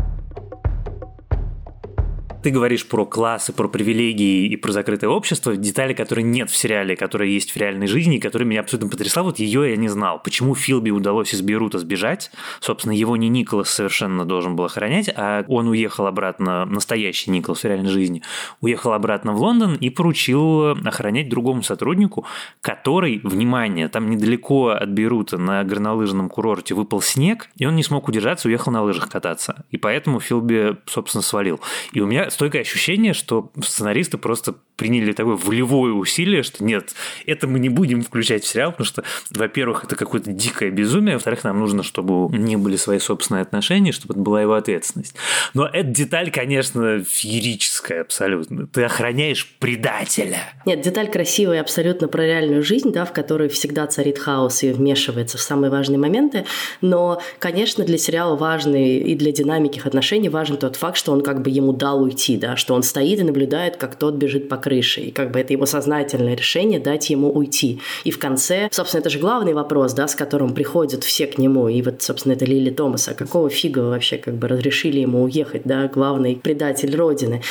Ты 2.42 2.48
говоришь 2.48 2.88
про 2.88 3.04
классы, 3.04 3.52
про 3.52 3.68
привилегии 3.68 4.46
и 4.46 4.56
про 4.56 4.72
закрытое 4.72 5.10
общество, 5.10 5.56
детали, 5.56 5.92
которые 5.92 6.24
нет 6.24 6.48
в 6.48 6.56
сериале, 6.56 6.96
которые 6.96 7.34
есть 7.34 7.50
в 7.50 7.56
реальной 7.58 7.86
жизни, 7.86 8.16
и 8.16 8.18
которые 8.18 8.48
меня 8.48 8.60
абсолютно 8.60 8.88
потрясла. 8.88 9.22
Вот 9.24 9.38
ее 9.38 9.68
я 9.68 9.76
не 9.76 9.88
знал. 9.88 10.22
Почему 10.22 10.54
Филби 10.54 10.88
удалось 10.90 11.34
из 11.34 11.42
Бейрута 11.42 11.78
сбежать? 11.78 12.30
Собственно, 12.60 12.92
его 12.92 13.14
не 13.18 13.28
Николас 13.28 13.68
совершенно 13.68 14.24
должен 14.24 14.56
был 14.56 14.64
охранять, 14.64 15.10
а 15.14 15.44
он 15.48 15.68
уехал 15.68 16.06
обратно, 16.06 16.64
настоящий 16.64 17.30
Николас 17.30 17.60
в 17.60 17.64
реальной 17.66 17.90
жизни, 17.90 18.22
уехал 18.62 18.94
обратно 18.94 19.34
в 19.34 19.42
Лондон 19.42 19.74
и 19.74 19.90
поручил 19.90 20.70
охранять 20.70 21.28
другому 21.28 21.62
сотруднику, 21.62 22.24
который, 22.62 23.20
внимание, 23.22 23.88
там 23.88 24.08
недалеко 24.08 24.68
от 24.68 24.90
Бейрута 24.90 25.36
на 25.36 25.62
горнолыжном 25.62 26.30
курорте 26.30 26.74
выпал 26.74 27.02
снег, 27.02 27.50
и 27.58 27.66
он 27.66 27.76
не 27.76 27.82
смог 27.82 28.08
удержаться, 28.08 28.48
уехал 28.48 28.72
на 28.72 28.82
лыжах 28.82 29.10
кататься. 29.10 29.66
И 29.70 29.76
поэтому 29.76 30.20
Филби, 30.20 30.78
собственно, 30.86 31.20
свалил. 31.20 31.60
И 31.92 32.00
у 32.00 32.06
меня 32.06 32.29
меня 32.30 32.34
стойкое 32.34 32.62
ощущение, 32.62 33.12
что 33.12 33.50
сценаристы 33.62 34.18
просто 34.18 34.54
приняли 34.76 35.12
такое 35.12 35.36
волевое 35.36 35.92
усилие, 35.92 36.42
что 36.42 36.64
нет, 36.64 36.94
это 37.26 37.46
мы 37.46 37.58
не 37.58 37.68
будем 37.68 38.02
включать 38.02 38.44
в 38.44 38.48
сериал, 38.48 38.70
потому 38.70 38.86
что, 38.86 39.04
во-первых, 39.30 39.84
это 39.84 39.94
какое-то 39.94 40.32
дикое 40.32 40.70
безумие, 40.70 41.16
во-вторых, 41.16 41.44
нам 41.44 41.58
нужно, 41.58 41.82
чтобы 41.82 42.34
них 42.34 42.60
были 42.60 42.76
свои 42.76 42.98
собственные 42.98 43.42
отношения, 43.42 43.92
чтобы 43.92 44.14
это 44.14 44.22
была 44.22 44.40
его 44.40 44.54
ответственность. 44.54 45.14
Но 45.52 45.66
эта 45.66 45.88
деталь, 45.88 46.30
конечно, 46.30 47.04
феерическая 47.04 48.00
абсолютно. 48.00 48.66
Ты 48.66 48.84
охраняешь 48.84 49.46
предателя. 49.58 50.38
Нет, 50.64 50.80
деталь 50.80 51.10
красивая 51.10 51.60
абсолютно 51.60 52.08
про 52.08 52.24
реальную 52.24 52.62
жизнь, 52.62 52.90
да, 52.90 53.04
в 53.04 53.12
которой 53.12 53.48
всегда 53.50 53.86
царит 53.86 54.18
хаос 54.18 54.62
и 54.62 54.72
вмешивается 54.72 55.36
в 55.36 55.42
самые 55.42 55.70
важные 55.70 55.98
моменты, 55.98 56.46
но, 56.80 57.20
конечно, 57.38 57.84
для 57.84 57.98
сериала 57.98 58.36
важный 58.36 58.98
и 58.98 59.14
для 59.14 59.32
динамики 59.32 59.76
их 59.76 59.86
отношений 59.86 60.28
важен 60.28 60.56
тот 60.56 60.76
факт, 60.76 60.96
что 60.96 61.12
он 61.12 61.22
как 61.22 61.42
бы 61.42 61.50
ему 61.50 61.72
дал 61.72 62.02
уйти, 62.02 62.19
да, 62.28 62.56
что 62.56 62.74
он 62.74 62.82
стоит 62.82 63.20
и 63.20 63.22
наблюдает, 63.22 63.76
как 63.76 63.96
тот 63.96 64.14
бежит 64.14 64.48
по 64.48 64.56
крыше. 64.56 65.00
И 65.00 65.10
как 65.10 65.30
бы 65.30 65.40
это 65.40 65.52
его 65.52 65.66
сознательное 65.66 66.34
решение 66.34 66.80
дать 66.80 67.10
ему 67.10 67.30
уйти. 67.30 67.80
И 68.04 68.10
в 68.10 68.18
конце, 68.18 68.68
собственно, 68.70 69.00
это 69.00 69.10
же 69.10 69.18
главный 69.18 69.54
вопрос, 69.54 69.92
да, 69.92 70.06
с 70.08 70.14
которым 70.14 70.54
приходят 70.54 71.04
все 71.04 71.26
к 71.26 71.38
нему. 71.38 71.68
И 71.68 71.82
вот, 71.82 72.02
собственно, 72.02 72.34
это 72.34 72.44
Лили 72.44 72.70
Томаса. 72.70 73.14
Какого 73.14 73.48
фига 73.50 73.80
вообще 73.80 74.18
как 74.18 74.34
бы 74.34 74.48
разрешили 74.48 75.00
ему 75.00 75.22
уехать, 75.22 75.62
да, 75.64 75.88
главный 75.88 76.36
предатель 76.36 76.94
Родины. 76.94 77.42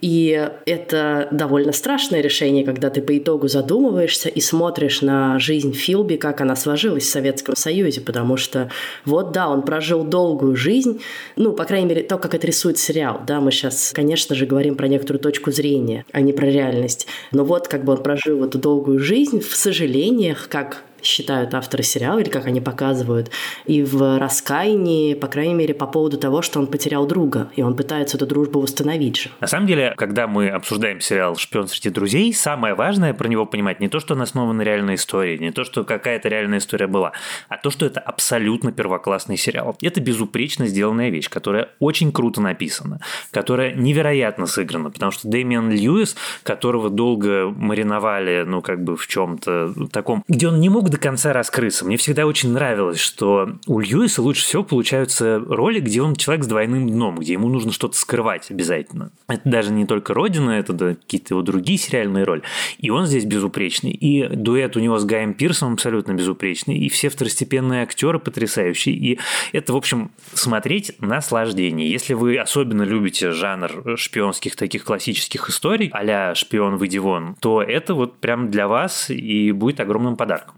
И 0.00 0.50
это 0.66 1.28
довольно 1.30 1.72
страшное 1.72 2.20
решение, 2.20 2.64
когда 2.64 2.90
ты 2.90 3.00
по 3.00 3.16
итогу 3.16 3.48
задумываешься 3.48 4.28
и 4.28 4.40
смотришь 4.40 5.00
на 5.00 5.38
жизнь 5.38 5.72
Филби, 5.72 6.16
как 6.16 6.40
она 6.40 6.54
сложилась 6.54 7.04
в 7.04 7.10
Советском 7.10 7.56
Союзе, 7.56 8.02
потому 8.02 8.36
что 8.36 8.70
вот 9.04 9.32
да, 9.32 9.48
он 9.48 9.62
прожил 9.62 10.04
долгую 10.04 10.54
жизнь, 10.54 11.00
ну, 11.36 11.52
по 11.52 11.64
крайней 11.64 11.88
мере, 11.88 12.02
то, 12.02 12.18
как 12.18 12.34
это 12.34 12.46
рисует 12.46 12.78
сериал, 12.78 13.22
да, 13.26 13.40
мы 13.40 13.50
сейчас, 13.50 13.92
конечно 13.94 14.34
же, 14.34 14.44
говорим 14.44 14.74
про 14.74 14.86
некоторую 14.86 15.20
точку 15.20 15.50
зрения, 15.50 16.04
а 16.12 16.20
не 16.20 16.32
про 16.32 16.46
реальность, 16.46 17.06
но 17.32 17.44
вот 17.44 17.68
как 17.68 17.84
бы 17.84 17.94
он 17.94 18.02
прожил 18.02 18.44
эту 18.44 18.58
долгую 18.58 18.98
жизнь 18.98 19.40
в 19.40 19.56
сожалениях, 19.56 20.48
как 20.50 20.82
считают 21.06 21.54
авторы 21.54 21.82
сериала, 21.82 22.18
или 22.18 22.28
как 22.28 22.46
они 22.46 22.60
показывают, 22.60 23.30
и 23.64 23.82
в 23.82 24.18
раскаянии, 24.18 25.14
по 25.14 25.26
крайней 25.26 25.54
мере, 25.54 25.74
по 25.74 25.86
поводу 25.86 26.18
того, 26.18 26.42
что 26.42 26.58
он 26.58 26.66
потерял 26.66 27.06
друга, 27.06 27.50
и 27.56 27.62
он 27.62 27.76
пытается 27.76 28.16
эту 28.16 28.26
дружбу 28.26 28.60
восстановить 28.60 29.16
же. 29.16 29.30
На 29.40 29.46
самом 29.46 29.66
деле, 29.66 29.94
когда 29.96 30.26
мы 30.26 30.48
обсуждаем 30.48 31.00
сериал 31.00 31.36
«Шпион 31.36 31.68
среди 31.68 31.90
друзей», 31.90 32.32
самое 32.34 32.74
важное 32.74 33.14
про 33.14 33.28
него 33.28 33.46
понимать 33.46 33.80
не 33.80 33.88
то, 33.88 34.00
что 34.00 34.14
он 34.14 34.22
основан 34.22 34.56
на 34.56 34.62
реальной 34.62 34.96
истории, 34.96 35.38
не 35.38 35.52
то, 35.52 35.64
что 35.64 35.84
какая-то 35.84 36.28
реальная 36.28 36.58
история 36.58 36.86
была, 36.86 37.12
а 37.48 37.56
то, 37.56 37.70
что 37.70 37.86
это 37.86 38.00
абсолютно 38.00 38.72
первоклассный 38.72 39.36
сериал. 39.36 39.76
Это 39.80 40.00
безупречно 40.00 40.66
сделанная 40.66 41.10
вещь, 41.10 41.28
которая 41.28 41.68
очень 41.78 42.12
круто 42.12 42.40
написана, 42.40 43.00
которая 43.30 43.74
невероятно 43.74 44.46
сыграна, 44.46 44.90
потому 44.90 45.12
что 45.12 45.28
Дэмиан 45.28 45.70
Льюис, 45.70 46.16
которого 46.42 46.90
долго 46.90 47.48
мариновали, 47.50 48.44
ну, 48.46 48.62
как 48.62 48.82
бы 48.82 48.96
в 48.96 49.06
чем-то 49.06 49.88
таком, 49.92 50.24
где 50.28 50.48
он 50.48 50.60
не 50.60 50.68
мог 50.68 50.88
до 50.96 51.02
конца 51.02 51.34
раскрыться. 51.34 51.84
Мне 51.84 51.98
всегда 51.98 52.26
очень 52.26 52.52
нравилось, 52.52 52.98
что 52.98 53.58
у 53.66 53.80
Льюиса 53.80 54.22
лучше 54.22 54.42
всего 54.42 54.64
получаются 54.64 55.38
роли, 55.38 55.80
где 55.80 56.00
он 56.00 56.16
человек 56.16 56.44
с 56.44 56.48
двойным 56.48 56.88
дном, 56.88 57.18
где 57.18 57.34
ему 57.34 57.48
нужно 57.48 57.70
что-то 57.70 57.96
скрывать 57.96 58.50
обязательно. 58.50 59.10
Это 59.28 59.42
даже 59.44 59.72
не 59.72 59.84
только 59.84 60.14
«Родина», 60.14 60.52
это 60.52 60.72
да, 60.72 60.94
какие-то 60.94 61.34
его 61.34 61.42
другие 61.42 61.78
сериальные 61.78 62.24
роли. 62.24 62.42
И 62.78 62.88
он 62.88 63.06
здесь 63.06 63.26
безупречный. 63.26 63.90
И 63.90 64.26
дуэт 64.26 64.76
у 64.76 64.80
него 64.80 64.98
с 64.98 65.04
Гаем 65.04 65.34
Пирсом 65.34 65.74
абсолютно 65.74 66.12
безупречный. 66.12 66.78
И 66.78 66.88
все 66.88 67.10
второстепенные 67.10 67.82
актеры 67.82 68.18
потрясающие. 68.18 68.94
И 68.94 69.18
это, 69.52 69.74
в 69.74 69.76
общем, 69.76 70.10
смотреть 70.32 70.92
наслаждение. 71.00 71.90
Если 71.90 72.14
вы 72.14 72.38
особенно 72.38 72.84
любите 72.84 73.32
жанр 73.32 73.98
шпионских 73.98 74.56
таких 74.56 74.84
классических 74.84 75.50
историй, 75.50 75.90
а 75.92 76.34
«Шпион, 76.34 76.76
выйди 76.76 76.98
вон», 76.98 77.36
то 77.40 77.60
это 77.60 77.92
вот 77.92 78.18
прям 78.18 78.50
для 78.50 78.66
вас 78.66 79.10
и 79.10 79.52
будет 79.52 79.80
огромным 79.80 80.16
подарком. 80.16 80.54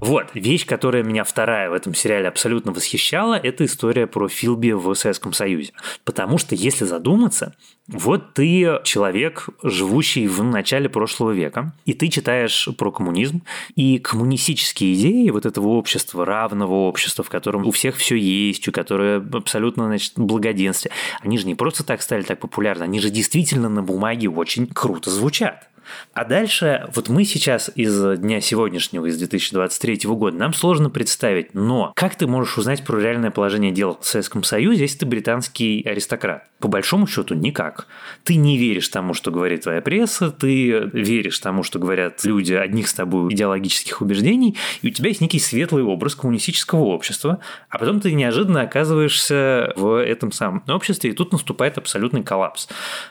Вот, 0.00 0.26
вещь, 0.34 0.66
которая 0.66 1.02
меня 1.02 1.24
вторая 1.24 1.70
в 1.70 1.72
этом 1.72 1.94
сериале 1.94 2.28
абсолютно 2.28 2.70
восхищала, 2.72 3.34
это 3.34 3.64
история 3.64 4.06
про 4.06 4.28
Филби 4.28 4.72
в 4.72 4.94
Советском 4.94 5.32
Союзе. 5.32 5.72
Потому 6.04 6.36
что, 6.36 6.54
если 6.54 6.84
задуматься, 6.84 7.54
вот 7.88 8.34
ты 8.34 8.78
человек, 8.84 9.48
живущий 9.62 10.26
в 10.28 10.42
начале 10.42 10.90
прошлого 10.90 11.30
века, 11.30 11.72
и 11.86 11.94
ты 11.94 12.08
читаешь 12.08 12.68
про 12.76 12.92
коммунизм, 12.92 13.42
и 13.74 13.98
коммунистические 13.98 14.94
идеи 14.94 15.30
вот 15.30 15.46
этого 15.46 15.68
общества, 15.68 16.26
равного 16.26 16.74
общества, 16.74 17.24
в 17.24 17.30
котором 17.30 17.66
у 17.66 17.70
всех 17.70 17.96
все 17.96 18.16
есть, 18.16 18.68
у 18.68 18.72
которого 18.72 19.24
абсолютно, 19.38 19.86
значит, 19.86 20.12
благоденствие, 20.16 20.92
они 21.20 21.38
же 21.38 21.46
не 21.46 21.54
просто 21.54 21.84
так 21.84 22.02
стали 22.02 22.22
так 22.22 22.38
популярны, 22.38 22.82
они 22.82 23.00
же 23.00 23.08
действительно 23.08 23.70
на 23.70 23.82
бумаге 23.82 24.28
очень 24.28 24.66
круто 24.66 25.10
звучат. 25.10 25.68
А 26.12 26.24
дальше, 26.24 26.88
вот 26.94 27.08
мы 27.08 27.24
сейчас 27.24 27.70
из 27.74 28.18
дня 28.18 28.40
сегодняшнего, 28.40 29.06
из 29.06 29.18
2023 29.18 30.00
года, 30.04 30.36
нам 30.36 30.52
сложно 30.52 30.90
представить, 30.90 31.54
но 31.54 31.92
как 31.94 32.16
ты 32.16 32.26
можешь 32.26 32.56
узнать 32.58 32.84
про 32.84 32.98
реальное 32.98 33.30
положение 33.30 33.72
дел 33.72 33.98
в 34.00 34.06
Советском 34.06 34.42
Союзе, 34.42 34.82
если 34.82 34.98
ты 34.98 35.06
британский 35.06 35.82
аристократ? 35.86 36.44
По 36.58 36.68
большому 36.68 37.06
счету, 37.06 37.34
никак. 37.34 37.86
Ты 38.24 38.36
не 38.36 38.56
веришь 38.56 38.88
тому, 38.88 39.12
что 39.12 39.30
говорит 39.30 39.62
твоя 39.62 39.82
пресса, 39.82 40.30
ты 40.30 40.88
веришь 40.92 41.38
тому, 41.38 41.62
что 41.62 41.78
говорят 41.78 42.24
люди 42.24 42.54
одних 42.54 42.88
с 42.88 42.94
тобой 42.94 43.32
идеологических 43.32 44.00
убеждений, 44.00 44.56
и 44.80 44.88
у 44.88 44.90
тебя 44.90 45.08
есть 45.08 45.20
некий 45.20 45.38
светлый 45.38 45.82
образ 45.82 46.14
коммунистического 46.14 46.84
общества, 46.84 47.40
а 47.68 47.78
потом 47.78 48.00
ты 48.00 48.12
неожиданно 48.12 48.62
оказываешься 48.62 49.72
в 49.76 50.02
этом 50.02 50.32
самом 50.32 50.62
обществе, 50.68 51.10
и 51.10 51.12
тут 51.12 51.32
наступает 51.32 51.78
абсолютный 51.78 52.22
коллапс. 52.22 52.68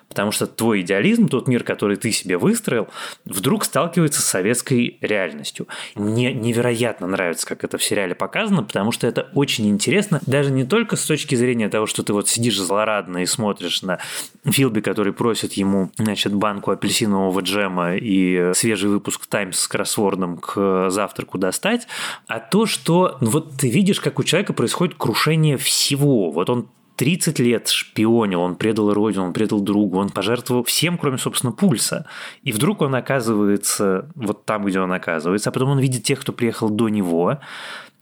Потому 0.10 0.32
что 0.32 0.48
твой 0.48 0.82
идеализм, 0.82 1.27
тот 1.27 1.48
мир, 1.48 1.63
который 1.63 1.98
ты 1.98 2.12
себе 2.12 2.38
выстроил, 2.65 2.88
вдруг 3.25 3.63
сталкивается 3.65 4.22
с 4.22 4.25
советской 4.25 4.98
реальностью. 5.01 5.67
Мне 5.95 6.34
невероятно 6.34 7.07
нравится, 7.07 7.45
как 7.45 7.63
это 7.63 7.77
в 7.77 7.84
сериале 7.84 8.15
показано, 8.15 8.63
потому 8.63 8.91
что 8.91 9.07
это 9.07 9.29
очень 9.34 9.67
интересно, 9.69 10.19
даже 10.25 10.51
не 10.51 10.65
только 10.65 10.95
с 10.95 11.05
точки 11.05 11.36
зрения 11.36 11.69
того, 11.69 11.86
что 11.86 12.03
ты 12.03 12.13
вот 12.13 12.27
сидишь 12.27 12.57
злорадно 12.60 13.19
и 13.19 13.25
смотришь 13.25 13.81
на 13.81 14.00
Филби, 14.45 14.81
который 14.81 15.13
просит 15.13 15.53
ему, 15.53 15.91
значит, 15.98 16.34
банку 16.34 16.72
апельсинового 16.72 17.41
джема 17.41 17.95
и 17.95 18.51
свежий 18.53 18.89
выпуск 18.89 19.25
Таймс 19.27 19.60
с 19.60 19.67
кроссвордом 19.67 20.38
к 20.38 20.89
завтраку 20.89 21.38
достать, 21.38 21.88
а 22.27 22.39
то, 22.39 22.65
что 22.65 23.17
ну, 23.22 23.29
вот 23.29 23.57
ты 23.57 23.69
видишь, 23.69 24.00
как 24.00 24.19
у 24.19 24.24
человека 24.24 24.53
происходит 24.53 24.95
крушение 24.98 25.57
всего. 25.57 26.31
Вот 26.31 26.50
он 26.50 26.67
30 26.96 27.40
лет 27.40 27.68
шпионил, 27.68 28.42
он 28.42 28.56
предал 28.56 28.94
родину, 28.94 29.25
он 29.25 29.34
предал 29.34 29.62
другу, 29.62 30.00
он 30.00 30.10
пожертвовал 30.10 30.64
всем, 30.64 30.98
кроме, 30.98 31.18
собственно, 31.18 31.52
пульса. 31.52 32.06
И 32.44 32.52
вдруг 32.52 32.82
он 32.82 32.96
оказывается 32.96 34.10
вот 34.16 34.46
там, 34.46 34.66
где 34.66 34.80
он 34.80 34.92
оказывается, 34.92 35.50
а 35.50 35.54
потом 35.54 35.70
он 35.70 35.80
видит 35.80 36.04
тех, 36.04 36.20
кто 36.20 36.34
приехал 36.34 36.70
до 36.70 36.90
него, 36.90 37.40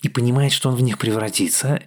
и 0.02 0.10
понимает, 0.10 0.52
что 0.52 0.70
он 0.70 0.76
в 0.76 0.82
них 0.82 0.98
превратится. 0.98 1.82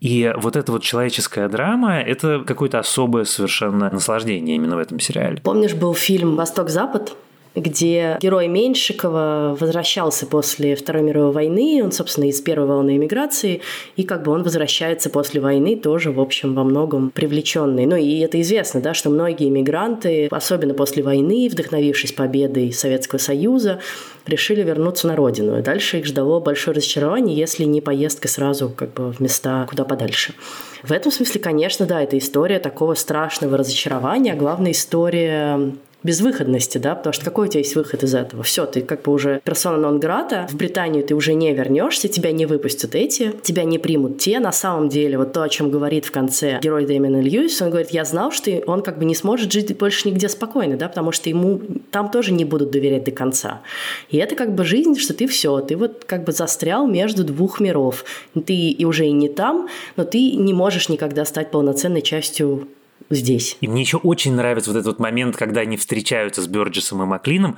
И 0.00 0.32
вот 0.36 0.56
эта 0.56 0.70
вот 0.72 0.82
человеческая 0.82 1.48
драма– 1.48 2.00
это 2.00 2.44
какое-то 2.46 2.78
особое 2.78 3.24
совершенно 3.24 3.90
наслаждение 3.90 4.56
именно 4.56 4.76
в 4.76 4.78
этом 4.78 5.00
сериале. 5.00 5.40
Помнишь, 5.42 5.74
был 5.74 5.94
фильм 5.94 6.36
«Восток-Запад»? 6.36 7.16
Где 7.54 8.18
герой 8.20 8.48
Меньшикова 8.48 9.56
возвращался 9.58 10.26
после 10.26 10.74
Второй 10.74 11.02
мировой 11.02 11.32
войны, 11.32 11.82
он, 11.84 11.92
собственно, 11.92 12.24
из 12.24 12.40
первой 12.40 12.66
волны 12.66 12.96
эмиграции, 12.96 13.60
и 13.96 14.04
как 14.04 14.22
бы 14.22 14.32
он 14.32 14.42
возвращается 14.42 15.10
после 15.10 15.40
войны 15.40 15.76
тоже, 15.76 16.12
в 16.12 16.20
общем, 16.20 16.54
во 16.54 16.64
многом 16.64 17.10
привлеченный. 17.10 17.86
Ну 17.86 17.96
и 17.96 18.18
это 18.20 18.40
известно, 18.40 18.80
да, 18.80 18.94
что 18.94 19.10
многие 19.10 19.48
иммигранты, 19.48 20.28
особенно 20.30 20.74
после 20.74 21.02
войны, 21.02 21.48
вдохновившись 21.50 22.12
победой 22.12 22.72
Советского 22.72 23.18
Союза, 23.18 23.80
решили 24.26 24.62
вернуться 24.62 25.08
на 25.08 25.16
родину. 25.16 25.58
И 25.58 25.62
дальше 25.62 25.98
их 25.98 26.06
ждало 26.06 26.40
большое 26.40 26.76
разочарование, 26.76 27.36
если 27.36 27.64
не 27.64 27.80
поездка 27.80 28.28
сразу 28.28 28.70
как 28.70 28.94
бы 28.94 29.12
в 29.12 29.20
места 29.20 29.66
куда 29.68 29.84
подальше. 29.84 30.34
В 30.82 30.92
этом 30.92 31.12
смысле, 31.12 31.40
конечно, 31.40 31.86
да, 31.86 32.02
это 32.02 32.16
история 32.18 32.58
такого 32.58 32.94
страшного 32.94 33.56
разочарования, 33.56 34.32
а 34.32 34.36
главная 34.36 34.72
история 34.72 35.74
безвыходности, 36.02 36.78
да, 36.78 36.94
потому 36.94 37.12
что 37.12 37.24
какой 37.24 37.48
у 37.48 37.50
тебя 37.50 37.60
есть 37.60 37.74
выход 37.74 38.02
из 38.02 38.14
этого? 38.14 38.42
Все, 38.42 38.66
ты 38.66 38.82
как 38.82 39.02
бы 39.02 39.12
уже 39.12 39.40
персона 39.44 39.76
нон 39.76 40.00
грата, 40.00 40.46
в 40.50 40.56
Британию 40.56 41.04
ты 41.04 41.14
уже 41.14 41.34
не 41.34 41.52
вернешься, 41.52 42.08
тебя 42.08 42.32
не 42.32 42.46
выпустят 42.46 42.94
эти, 42.94 43.32
тебя 43.42 43.64
не 43.64 43.78
примут 43.78 44.18
те. 44.18 44.40
На 44.40 44.52
самом 44.52 44.88
деле, 44.88 45.18
вот 45.18 45.32
то, 45.32 45.42
о 45.42 45.48
чем 45.48 45.70
говорит 45.70 46.04
в 46.04 46.12
конце 46.12 46.58
герой 46.60 46.86
Дэмина 46.86 47.20
Льюис, 47.20 47.60
он 47.62 47.70
говорит, 47.70 47.90
я 47.90 48.04
знал, 48.04 48.32
что 48.32 48.50
он 48.66 48.82
как 48.82 48.98
бы 48.98 49.04
не 49.04 49.14
сможет 49.14 49.52
жить 49.52 49.76
больше 49.78 50.08
нигде 50.08 50.28
спокойно, 50.28 50.76
да, 50.76 50.88
потому 50.88 51.12
что 51.12 51.28
ему 51.28 51.60
там 51.90 52.10
тоже 52.10 52.32
не 52.32 52.44
будут 52.44 52.70
доверять 52.70 53.04
до 53.04 53.10
конца. 53.10 53.62
И 54.10 54.18
это 54.18 54.34
как 54.34 54.54
бы 54.54 54.64
жизнь, 54.64 54.96
что 54.96 55.14
ты 55.14 55.26
все, 55.26 55.60
ты 55.60 55.76
вот 55.76 56.04
как 56.04 56.24
бы 56.24 56.32
застрял 56.32 56.86
между 56.86 57.24
двух 57.24 57.60
миров. 57.60 58.04
Ты 58.34 58.54
и 58.54 58.84
уже 58.84 59.06
и 59.06 59.12
не 59.12 59.28
там, 59.28 59.68
но 59.96 60.04
ты 60.04 60.32
не 60.32 60.52
можешь 60.52 60.88
никогда 60.88 61.24
стать 61.24 61.50
полноценной 61.50 62.02
частью 62.02 62.68
здесь. 63.10 63.56
И 63.60 63.68
мне 63.68 63.80
еще 63.82 63.98
очень 63.98 64.34
нравится 64.34 64.72
вот 64.72 64.78
этот 64.78 64.98
момент, 64.98 65.36
когда 65.36 65.62
они 65.62 65.76
встречаются 65.76 66.42
с 66.42 66.46
Бёрджесом 66.46 67.02
и 67.02 67.06
Маклином, 67.06 67.56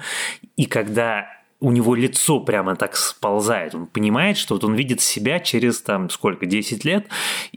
и 0.57 0.67
когда 0.67 1.27
у 1.65 1.73
него 1.73 1.95
лицо 1.95 2.41
прямо 2.41 2.77
так 2.77 2.95
сползает. 2.95 3.75
Он 3.75 3.87
понимает, 3.87 4.37
что 4.37 4.55
вот 4.55 4.65
он 4.65 4.75
видит 4.75 5.01
себя 5.01 5.41
через 5.41 5.81
там 5.81 6.11
сколько, 6.11 6.45
10 6.45 6.85
лет, 6.85 7.07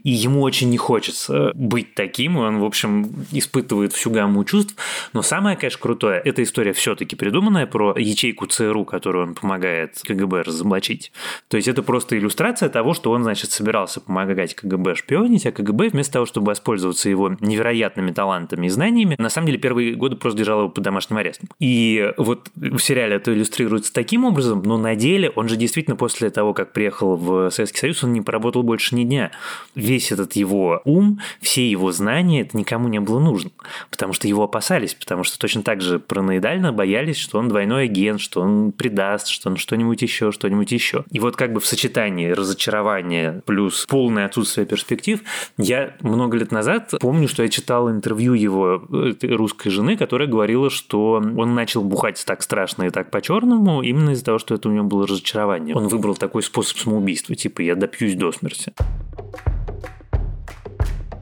и 0.02 0.08
ему 0.08 0.40
очень 0.40 0.70
не 0.70 0.78
хочется 0.78 1.52
быть 1.54 1.94
таким, 1.94 2.38
и 2.38 2.40
он, 2.40 2.58
в 2.58 2.64
общем, 2.64 3.26
испытывает 3.32 3.92
всю 3.92 4.10
гамму 4.10 4.44
чувств. 4.44 4.76
Но 5.12 5.20
самое, 5.20 5.58
конечно, 5.58 5.78
крутое, 5.78 6.22
эта 6.24 6.42
история 6.42 6.72
все-таки 6.72 7.16
придуманная 7.16 7.66
про 7.66 7.94
ячейку 7.98 8.46
ЦРУ, 8.46 8.86
которую 8.86 9.26
он 9.26 9.34
помогает 9.34 10.00
КГБ 10.02 10.40
разоблачить. 10.40 11.12
То 11.48 11.58
есть 11.58 11.68
это 11.68 11.82
просто 11.82 12.16
иллюстрация 12.16 12.70
того, 12.70 12.94
что 12.94 13.10
он, 13.10 13.24
значит, 13.24 13.50
собирался 13.50 14.00
помогать 14.00 14.54
КГБ 14.54 14.94
шпионить, 14.94 15.44
а 15.44 15.52
КГБ 15.52 15.90
вместо 15.90 16.14
того, 16.14 16.24
чтобы 16.24 16.46
воспользоваться 16.46 17.10
его 17.10 17.36
невероятными 17.40 18.12
талантами 18.12 18.68
и 18.68 18.70
знаниями, 18.70 19.16
на 19.18 19.28
самом 19.28 19.48
деле 19.48 19.58
первые 19.58 19.94
годы 19.96 20.16
просто 20.16 20.38
держал 20.38 20.60
его 20.60 20.70
под 20.70 20.82
домашним 20.82 21.18
арестом. 21.18 21.50
И 21.60 22.10
вот 22.16 22.48
в 22.56 22.78
сериале 22.78 23.16
это 23.16 23.34
иллюстрируется 23.34 23.97
таким 23.98 24.24
образом, 24.24 24.62
но 24.62 24.78
на 24.78 24.94
деле 24.94 25.30
он 25.30 25.48
же 25.48 25.56
действительно 25.56 25.96
после 25.96 26.30
того, 26.30 26.54
как 26.54 26.72
приехал 26.72 27.16
в 27.16 27.50
Советский 27.50 27.80
Союз, 27.80 28.04
он 28.04 28.12
не 28.12 28.20
поработал 28.20 28.62
больше 28.62 28.94
ни 28.94 29.02
дня. 29.02 29.32
Весь 29.74 30.12
этот 30.12 30.36
его 30.36 30.80
ум, 30.84 31.18
все 31.40 31.68
его 31.68 31.90
знания, 31.90 32.42
это 32.42 32.56
никому 32.56 32.86
не 32.86 33.00
было 33.00 33.18
нужно, 33.18 33.50
потому 33.90 34.12
что 34.12 34.28
его 34.28 34.44
опасались, 34.44 34.94
потому 34.94 35.24
что 35.24 35.36
точно 35.36 35.64
так 35.64 35.80
же 35.80 35.98
параноидально 35.98 36.72
боялись, 36.72 37.16
что 37.16 37.40
он 37.40 37.48
двойной 37.48 37.86
агент, 37.86 38.20
что 38.20 38.40
он 38.40 38.70
предаст, 38.70 39.26
что 39.26 39.50
он 39.50 39.56
что-нибудь 39.56 40.00
еще, 40.00 40.30
что-нибудь 40.30 40.70
еще. 40.70 41.04
И 41.10 41.18
вот 41.18 41.34
как 41.34 41.52
бы 41.52 41.58
в 41.58 41.66
сочетании 41.66 42.30
разочарования 42.30 43.42
плюс 43.46 43.84
полное 43.86 44.26
отсутствие 44.26 44.64
перспектив, 44.64 45.22
я 45.56 45.96
много 46.02 46.36
лет 46.36 46.52
назад 46.52 46.94
помню, 47.00 47.26
что 47.26 47.42
я 47.42 47.48
читал 47.48 47.90
интервью 47.90 48.34
его 48.34 48.80
русской 49.22 49.70
жены, 49.70 49.96
которая 49.96 50.28
говорила, 50.28 50.70
что 50.70 51.14
он 51.14 51.56
начал 51.56 51.82
бухать 51.82 52.22
так 52.24 52.42
страшно 52.42 52.84
и 52.84 52.90
так 52.90 53.10
по-черному 53.10 53.82
именно 53.88 54.10
из-за 54.10 54.24
того, 54.24 54.38
что 54.38 54.54
это 54.54 54.68
у 54.68 54.72
него 54.72 54.84
было 54.84 55.06
разочарование. 55.06 55.74
Он 55.74 55.88
выбрал 55.88 56.14
такой 56.14 56.42
способ 56.42 56.78
самоубийства, 56.78 57.34
типа 57.34 57.62
«я 57.62 57.74
допьюсь 57.74 58.14
до 58.14 58.32
смерти». 58.32 58.72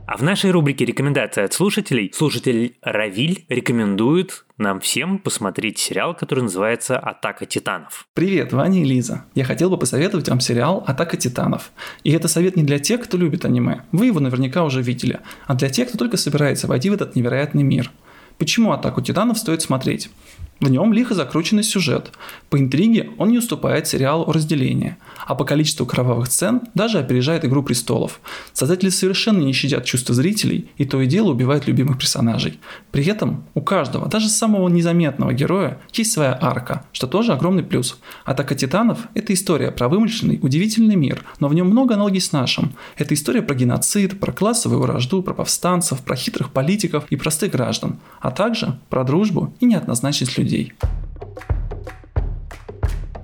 А 0.08 0.18
в 0.18 0.22
нашей 0.22 0.52
рубрике 0.52 0.84
«Рекомендации 0.84 1.42
от 1.42 1.52
слушателей» 1.52 2.12
слушатель 2.14 2.76
Равиль 2.80 3.44
рекомендует 3.48 4.46
нам 4.56 4.78
всем 4.80 5.18
посмотреть 5.18 5.78
сериал, 5.78 6.14
который 6.14 6.44
называется 6.44 6.96
«Атака 6.96 7.44
титанов». 7.44 8.06
Привет, 8.14 8.52
Ваня 8.52 8.82
и 8.82 8.84
Лиза. 8.84 9.24
Я 9.34 9.44
хотел 9.44 9.68
бы 9.68 9.76
посоветовать 9.76 10.28
вам 10.28 10.40
сериал 10.40 10.84
«Атака 10.86 11.16
титанов». 11.16 11.72
И 12.04 12.12
это 12.12 12.28
совет 12.28 12.56
не 12.56 12.62
для 12.62 12.78
тех, 12.78 13.02
кто 13.02 13.18
любит 13.18 13.44
аниме. 13.44 13.82
Вы 13.90 14.06
его 14.06 14.20
наверняка 14.20 14.62
уже 14.64 14.80
видели. 14.80 15.20
А 15.46 15.54
для 15.54 15.68
тех, 15.68 15.88
кто 15.88 15.98
только 15.98 16.16
собирается 16.16 16.68
войти 16.68 16.88
в 16.88 16.94
этот 16.94 17.16
невероятный 17.16 17.64
мир. 17.64 17.90
Почему 18.38 18.72
«Атаку 18.72 19.02
титанов» 19.02 19.38
стоит 19.38 19.60
смотреть? 19.60 20.08
В 20.58 20.70
нем 20.70 20.94
лихо 20.94 21.14
закрученный 21.14 21.62
сюжет. 21.62 22.12
По 22.48 22.58
интриге 22.58 23.10
он 23.18 23.28
не 23.28 23.38
уступает 23.38 23.86
сериалу 23.86 24.24
о 24.24 24.32
а 25.26 25.34
по 25.34 25.44
количеству 25.44 25.84
кровавых 25.84 26.28
сцен 26.28 26.62
даже 26.74 26.98
опережает 26.98 27.44
«Игру 27.44 27.62
престолов». 27.62 28.20
Создатели 28.54 28.88
совершенно 28.88 29.42
не 29.42 29.52
щадят 29.52 29.84
чувства 29.84 30.14
зрителей 30.14 30.70
и 30.78 30.86
то 30.86 31.02
и 31.02 31.06
дело 31.06 31.32
убивают 31.32 31.66
любимых 31.66 31.98
персонажей. 31.98 32.58
При 32.90 33.04
этом 33.04 33.44
у 33.54 33.60
каждого, 33.60 34.08
даже 34.08 34.28
самого 34.28 34.68
незаметного 34.68 35.34
героя, 35.34 35.78
есть 35.92 36.12
своя 36.12 36.38
арка, 36.40 36.84
что 36.92 37.06
тоже 37.06 37.32
огромный 37.32 37.62
плюс. 37.62 37.98
«Атака 38.24 38.54
титанов»— 38.54 39.00
это 39.14 39.34
история 39.34 39.70
про 39.72 39.88
вымышленный, 39.88 40.38
удивительный 40.40 40.96
мир, 40.96 41.24
но 41.38 41.48
в 41.48 41.54
нем 41.54 41.66
много 41.66 41.94
аналогий 41.94 42.20
с 42.20 42.32
нашим. 42.32 42.72
Это 42.96 43.12
история 43.12 43.42
про 43.42 43.54
геноцид, 43.54 44.18
про 44.20 44.32
классовую 44.32 44.80
вражду, 44.80 45.22
про 45.22 45.34
повстанцев, 45.34 46.00
про 46.00 46.16
хитрых 46.16 46.50
политиков 46.50 47.04
и 47.10 47.16
простых 47.16 47.52
граждан, 47.52 47.98
а 48.20 48.30
также 48.30 48.78
про 48.88 49.04
дружбу 49.04 49.54
и 49.60 49.66
неоднозначность 49.66 50.38
людей 50.38 50.45
людей. 50.46 50.72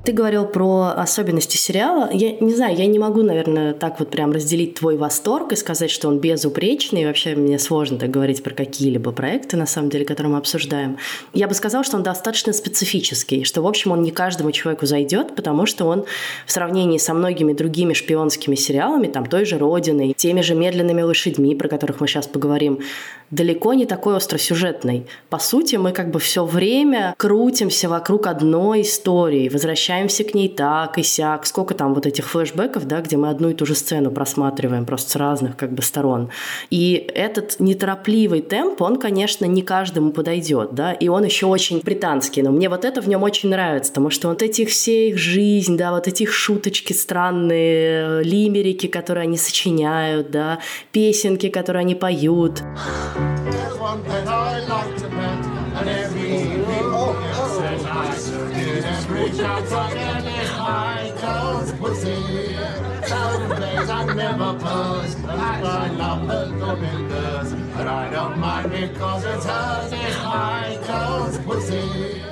Ты 0.04 0.10
говорил 0.10 0.46
про 0.46 0.94
особенности 0.96 1.56
сериала. 1.56 2.10
Я 2.12 2.32
не 2.40 2.52
знаю, 2.52 2.76
я 2.76 2.86
не 2.86 2.98
могу, 2.98 3.22
наверное, 3.22 3.72
так 3.72 4.00
вот 4.00 4.10
прям 4.10 4.32
разделить 4.32 4.74
твой 4.74 4.96
восторг 4.96 5.52
и 5.52 5.56
сказать, 5.56 5.92
что 5.92 6.08
он 6.08 6.18
безупречный. 6.18 7.06
Вообще 7.06 7.36
мне 7.36 7.56
сложно 7.60 7.98
так 7.98 8.10
говорить 8.10 8.42
про 8.42 8.52
какие-либо 8.52 9.12
проекты, 9.12 9.56
на 9.56 9.66
самом 9.66 9.90
деле, 9.90 10.04
которые 10.04 10.32
мы 10.32 10.38
обсуждаем. 10.38 10.98
Я 11.34 11.46
бы 11.46 11.54
сказала, 11.54 11.84
что 11.84 11.98
он 11.98 12.02
достаточно 12.02 12.52
специфический, 12.52 13.44
что, 13.44 13.62
в 13.62 13.66
общем, 13.66 13.92
он 13.92 14.02
не 14.02 14.10
каждому 14.10 14.50
человеку 14.50 14.86
зайдет, 14.86 15.36
потому 15.36 15.66
что 15.66 15.84
он 15.84 16.04
в 16.46 16.50
сравнении 16.50 16.98
со 16.98 17.14
многими 17.14 17.52
другими 17.52 17.92
шпионскими 17.92 18.56
сериалами, 18.56 19.06
там 19.06 19.24
той 19.24 19.44
же 19.44 19.56
«Родиной», 19.56 20.14
теми 20.16 20.40
же 20.40 20.56
«Медленными 20.56 21.02
лошадьми», 21.02 21.54
про 21.54 21.68
которых 21.68 22.00
мы 22.00 22.08
сейчас 22.08 22.26
поговорим, 22.26 22.80
далеко 23.30 23.72
не 23.72 23.86
такой 23.86 24.16
остросюжетный. 24.16 25.06
По 25.30 25.38
сути, 25.38 25.76
мы 25.76 25.92
как 25.92 26.10
бы 26.10 26.18
все 26.18 26.44
время 26.44 27.14
крутимся 27.16 27.88
вокруг 27.88 28.26
одной 28.26 28.82
истории, 28.82 29.48
возвращаемся 29.48 29.91
к 30.24 30.34
ней 30.34 30.48
так 30.48 30.98
и 30.98 31.02
сяк. 31.02 31.46
Сколько 31.46 31.74
там 31.74 31.94
вот 31.94 32.06
этих 32.06 32.28
флешбеков, 32.28 32.86
да, 32.86 33.00
где 33.00 33.16
мы 33.16 33.28
одну 33.28 33.50
и 33.50 33.54
ту 33.54 33.66
же 33.66 33.74
сцену 33.74 34.10
просматриваем 34.10 34.84
просто 34.84 35.10
с 35.10 35.16
разных 35.16 35.56
как 35.56 35.72
бы 35.72 35.82
сторон. 35.82 36.30
И 36.70 36.94
этот 37.14 37.60
неторопливый 37.60 38.40
темп, 38.40 38.82
он, 38.82 38.98
конечно, 38.98 39.44
не 39.44 39.62
каждому 39.62 40.12
подойдет, 40.12 40.74
да, 40.74 40.92
и 40.92 41.08
он 41.08 41.24
еще 41.24 41.46
очень 41.46 41.80
британский, 41.80 42.42
но 42.42 42.50
мне 42.50 42.68
вот 42.68 42.84
это 42.84 43.00
в 43.00 43.08
нем 43.08 43.22
очень 43.22 43.50
нравится, 43.50 43.92
потому 43.92 44.10
что 44.10 44.28
вот 44.28 44.42
эти 44.42 44.64
все 44.64 45.08
их 45.10 45.18
жизнь, 45.18 45.76
да, 45.76 45.92
вот 45.92 46.08
эти 46.08 46.24
их 46.24 46.32
шуточки 46.32 46.92
странные, 46.92 48.22
лимерики, 48.22 48.86
которые 48.86 49.24
они 49.24 49.36
сочиняют, 49.36 50.30
да, 50.30 50.58
песенки, 50.92 51.48
которые 51.48 51.80
они 51.82 51.94
поют. 51.94 52.62
There's 52.62 53.78
one 53.78 54.02
that 54.04 54.28
I 54.28 54.60
like 54.66 55.01
out 59.40 59.66
for 59.66 59.96
any 59.96 60.44
high 60.60 61.12
toes 61.20 61.72
pussy. 61.78 62.16
Thousand 63.02 63.60
days 63.60 63.90
I 63.90 64.14
never 64.14 64.52
buzz, 64.58 65.16
I 65.26 65.88
love 65.96 66.26
the 66.28 66.64
woman 66.64 67.08
does. 67.08 67.62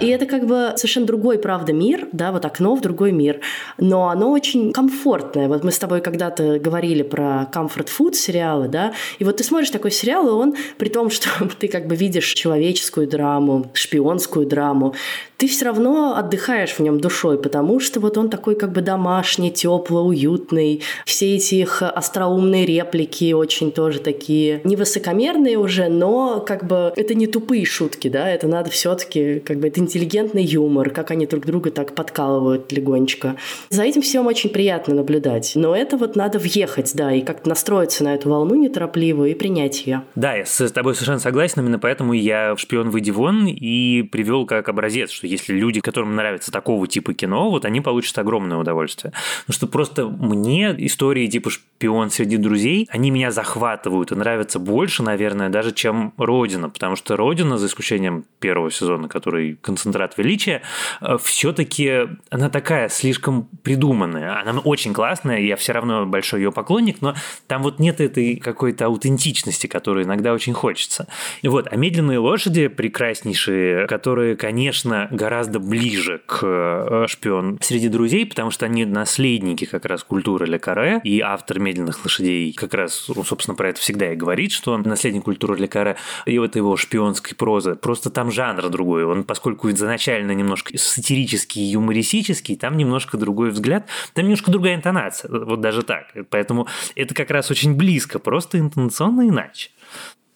И 0.00 0.08
это 0.08 0.26
как 0.26 0.46
бы 0.46 0.72
совершенно 0.76 1.06
другой, 1.06 1.38
правда, 1.38 1.72
мир, 1.72 2.08
да, 2.12 2.32
вот 2.32 2.44
окно 2.44 2.74
в 2.74 2.80
другой 2.80 3.12
мир, 3.12 3.40
но 3.78 4.08
оно 4.08 4.30
очень 4.30 4.72
комфортное. 4.72 5.48
Вот 5.48 5.64
мы 5.64 5.72
с 5.72 5.78
тобой 5.78 6.00
когда-то 6.00 6.58
говорили 6.58 7.02
про 7.02 7.48
comfort 7.52 7.88
food 7.88 8.14
сериалы, 8.14 8.68
да, 8.68 8.92
и 9.18 9.24
вот 9.24 9.38
ты 9.38 9.44
смотришь 9.44 9.70
такой 9.70 9.90
сериал, 9.90 10.28
и 10.28 10.30
он, 10.30 10.54
при 10.78 10.88
том, 10.88 11.10
что 11.10 11.28
ты 11.58 11.68
как 11.68 11.86
бы 11.86 11.96
видишь 11.96 12.32
человеческую 12.32 13.08
драму, 13.08 13.70
шпионскую 13.74 14.46
драму, 14.46 14.94
ты 15.40 15.48
все 15.48 15.64
равно 15.64 16.16
отдыхаешь 16.16 16.72
в 16.72 16.80
нем 16.80 17.00
душой, 17.00 17.40
потому 17.40 17.80
что 17.80 17.98
вот 17.98 18.18
он 18.18 18.28
такой 18.28 18.54
как 18.56 18.72
бы 18.72 18.82
домашний, 18.82 19.50
теплый, 19.50 20.06
уютный. 20.06 20.82
Все 21.06 21.34
эти 21.34 21.54
их 21.54 21.82
остроумные 21.82 22.66
реплики 22.66 23.32
очень 23.32 23.72
тоже 23.72 24.00
такие 24.00 24.60
невысокомерные 24.64 25.56
уже, 25.56 25.88
но 25.88 26.40
как 26.46 26.66
бы 26.66 26.92
это 26.94 27.14
не 27.14 27.26
тупые 27.26 27.64
шутки, 27.64 28.08
да, 28.08 28.28
это 28.28 28.48
надо 28.48 28.68
все-таки 28.68 29.40
как 29.40 29.60
бы 29.60 29.68
это 29.68 29.80
интеллигентный 29.80 30.44
юмор, 30.44 30.90
как 30.90 31.10
они 31.10 31.24
друг 31.26 31.46
друга 31.46 31.70
так 31.70 31.94
подкалывают 31.94 32.70
легонечко. 32.70 33.36
За 33.70 33.82
этим 33.82 34.02
всем 34.02 34.26
очень 34.26 34.50
приятно 34.50 34.94
наблюдать, 34.94 35.52
но 35.54 35.74
это 35.74 35.96
вот 35.96 36.16
надо 36.16 36.38
въехать, 36.38 36.94
да, 36.94 37.14
и 37.14 37.22
как-то 37.22 37.48
настроиться 37.48 38.04
на 38.04 38.14
эту 38.14 38.28
волну 38.28 38.56
неторопливую 38.56 39.30
и 39.30 39.34
принять 39.34 39.86
ее. 39.86 40.02
Да, 40.14 40.34
я 40.34 40.44
с 40.44 40.70
тобой 40.70 40.94
совершенно 40.94 41.18
согласен, 41.18 41.62
именно 41.62 41.78
поэтому 41.78 42.12
я 42.12 42.54
шпион 42.58 42.90
выйди 42.90 43.10
вон 43.10 43.46
и 43.46 44.02
привел 44.02 44.44
как 44.44 44.68
образец, 44.68 45.10
что 45.10 45.29
если 45.30 45.54
люди, 45.54 45.80
которым 45.80 46.14
нравится 46.16 46.50
такого 46.50 46.86
типа 46.86 47.14
кино, 47.14 47.50
вот 47.50 47.64
они 47.64 47.80
получат 47.80 48.18
огромное 48.18 48.58
удовольствие. 48.58 49.12
Потому 49.46 49.54
что 49.54 49.66
просто 49.66 50.06
мне 50.06 50.74
истории 50.78 51.26
типа 51.26 51.50
«Шпион 51.50 52.10
среди 52.10 52.36
друзей», 52.36 52.88
они 52.90 53.10
меня 53.10 53.30
захватывают 53.30 54.12
и 54.12 54.14
нравятся 54.14 54.58
больше, 54.58 55.02
наверное, 55.02 55.48
даже 55.48 55.72
чем 55.72 56.12
«Родина», 56.16 56.68
потому 56.68 56.96
что 56.96 57.16
«Родина», 57.16 57.58
за 57.58 57.66
исключением 57.66 58.24
первого 58.38 58.70
сезона, 58.70 59.08
который 59.08 59.56
концентрат 59.60 60.16
величия, 60.18 60.62
э, 61.00 61.16
все-таки 61.22 62.08
она 62.30 62.50
такая 62.50 62.88
слишком 62.88 63.48
придуманная. 63.62 64.40
Она 64.40 64.58
очень 64.60 64.92
классная, 64.92 65.40
я 65.40 65.56
все 65.56 65.72
равно 65.72 66.06
большой 66.06 66.40
ее 66.40 66.52
поклонник, 66.52 67.00
но 67.00 67.14
там 67.46 67.62
вот 67.62 67.78
нет 67.78 68.00
этой 68.00 68.36
какой-то 68.36 68.86
аутентичности, 68.86 69.66
которую 69.66 70.04
иногда 70.04 70.32
очень 70.32 70.52
хочется. 70.52 71.06
Вот, 71.42 71.68
а 71.70 71.76
«Медленные 71.76 72.18
лошади» 72.18 72.68
прекраснейшие, 72.68 73.86
которые, 73.86 74.36
конечно, 74.36 75.08
гораздо 75.20 75.60
ближе 75.60 76.22
к 76.24 76.40
э, 76.42 77.04
шпион 77.06 77.58
среди 77.60 77.88
друзей, 77.88 78.24
потому 78.24 78.50
что 78.50 78.64
они 78.64 78.86
наследники 78.86 79.66
как 79.66 79.84
раз 79.84 80.02
культуры 80.02 80.46
Ле 80.46 80.58
Каре, 80.58 81.02
и 81.04 81.20
автор 81.20 81.58
«Медленных 81.58 82.02
лошадей» 82.02 82.54
как 82.54 82.72
раз, 82.72 83.10
ну, 83.14 83.22
собственно, 83.22 83.54
про 83.54 83.68
это 83.68 83.80
всегда 83.80 84.14
и 84.14 84.16
говорит, 84.16 84.50
что 84.50 84.72
он 84.72 84.80
наследник 84.82 85.24
культуры 85.24 85.58
Ле 85.58 85.68
Каре, 85.68 85.96
и 86.24 86.38
вот 86.38 86.56
его 86.56 86.74
шпионской 86.78 87.36
прозы. 87.36 87.74
Просто 87.74 88.08
там 88.08 88.32
жанр 88.32 88.70
другой. 88.70 89.04
Он, 89.04 89.24
поскольку 89.24 89.68
изначально 89.70 90.32
немножко 90.32 90.72
сатирический 90.78 91.64
и 91.64 91.72
юмористический, 91.72 92.56
там 92.56 92.78
немножко 92.78 93.18
другой 93.18 93.50
взгляд, 93.50 93.86
там 94.14 94.24
немножко 94.24 94.50
другая 94.50 94.74
интонация. 94.74 95.30
Вот 95.30 95.60
даже 95.60 95.82
так. 95.82 96.06
Поэтому 96.30 96.66
это 96.94 97.14
как 97.14 97.30
раз 97.30 97.50
очень 97.50 97.76
близко, 97.76 98.18
просто 98.18 98.58
интонационно 98.58 99.28
иначе. 99.28 99.68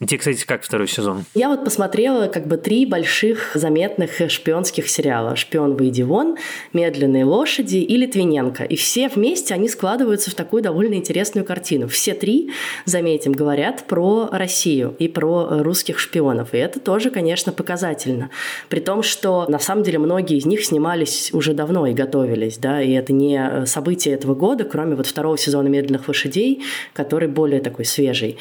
Тебе, 0.07 0.19
кстати, 0.19 0.45
как 0.45 0.63
второй 0.63 0.89
сезон? 0.89 1.25
Я 1.35 1.49
вот 1.49 1.65
посмотрела 1.65 2.27
как 2.29 2.47
бы 2.47 2.57
три 2.57 2.85
больших 2.85 3.53
заметных 3.55 4.11
шпионских 4.29 4.89
сериала. 4.89 5.37
«Шпион, 5.37 5.77
выйди 5.77 6.03
вон», 6.03 6.37
«Медленные 6.73 7.25
лошади» 7.25 7.77
и 7.77 7.97
«Литвиненко». 7.97 8.65
И 8.65 8.77
все 8.77 9.09
вместе 9.09 9.55
они 9.55 9.69
складываются 9.69 10.31
в 10.31 10.35
такую 10.35 10.63
довольно 10.63 10.95
интересную 10.95 11.45
картину. 11.45 11.89
Все 11.89 12.15
три, 12.15 12.51
заметим, 12.85 13.33
говорят 13.33 13.85
про 13.87 14.29
Россию 14.31 14.95
и 14.99 15.09
про 15.09 15.63
русских 15.63 15.99
шпионов. 15.99 16.55
И 16.55 16.59
это 16.59 16.81
тоже, 16.81 17.11
конечно, 17.11 17.53
показательно. 17.53 18.31
При 18.69 18.81
том, 18.81 19.03
что 19.03 19.47
на 19.49 19.59
самом 19.59 19.85
деле 19.85 19.99
многие 19.99 20.37
из 20.37 20.45
них 20.45 20.65
снимались 20.65 21.33
уже 21.33 21.55
давно 21.55 21.87
и 21.87 21.95
готовились, 21.95 22.59
да, 22.59 22.83
и 22.83 22.93
это 22.93 23.13
не 23.13 23.65
событие 23.67 24.15
этого 24.15 24.35
года, 24.35 24.65
кроме 24.65 24.97
вот 24.97 25.07
второго 25.07 25.39
сезона 25.39 25.69
«Медленных 25.69 26.09
лошадей», 26.09 26.63
который 26.93 27.29
более 27.29 27.61
такой 27.61 27.85
свежий. 27.85 28.37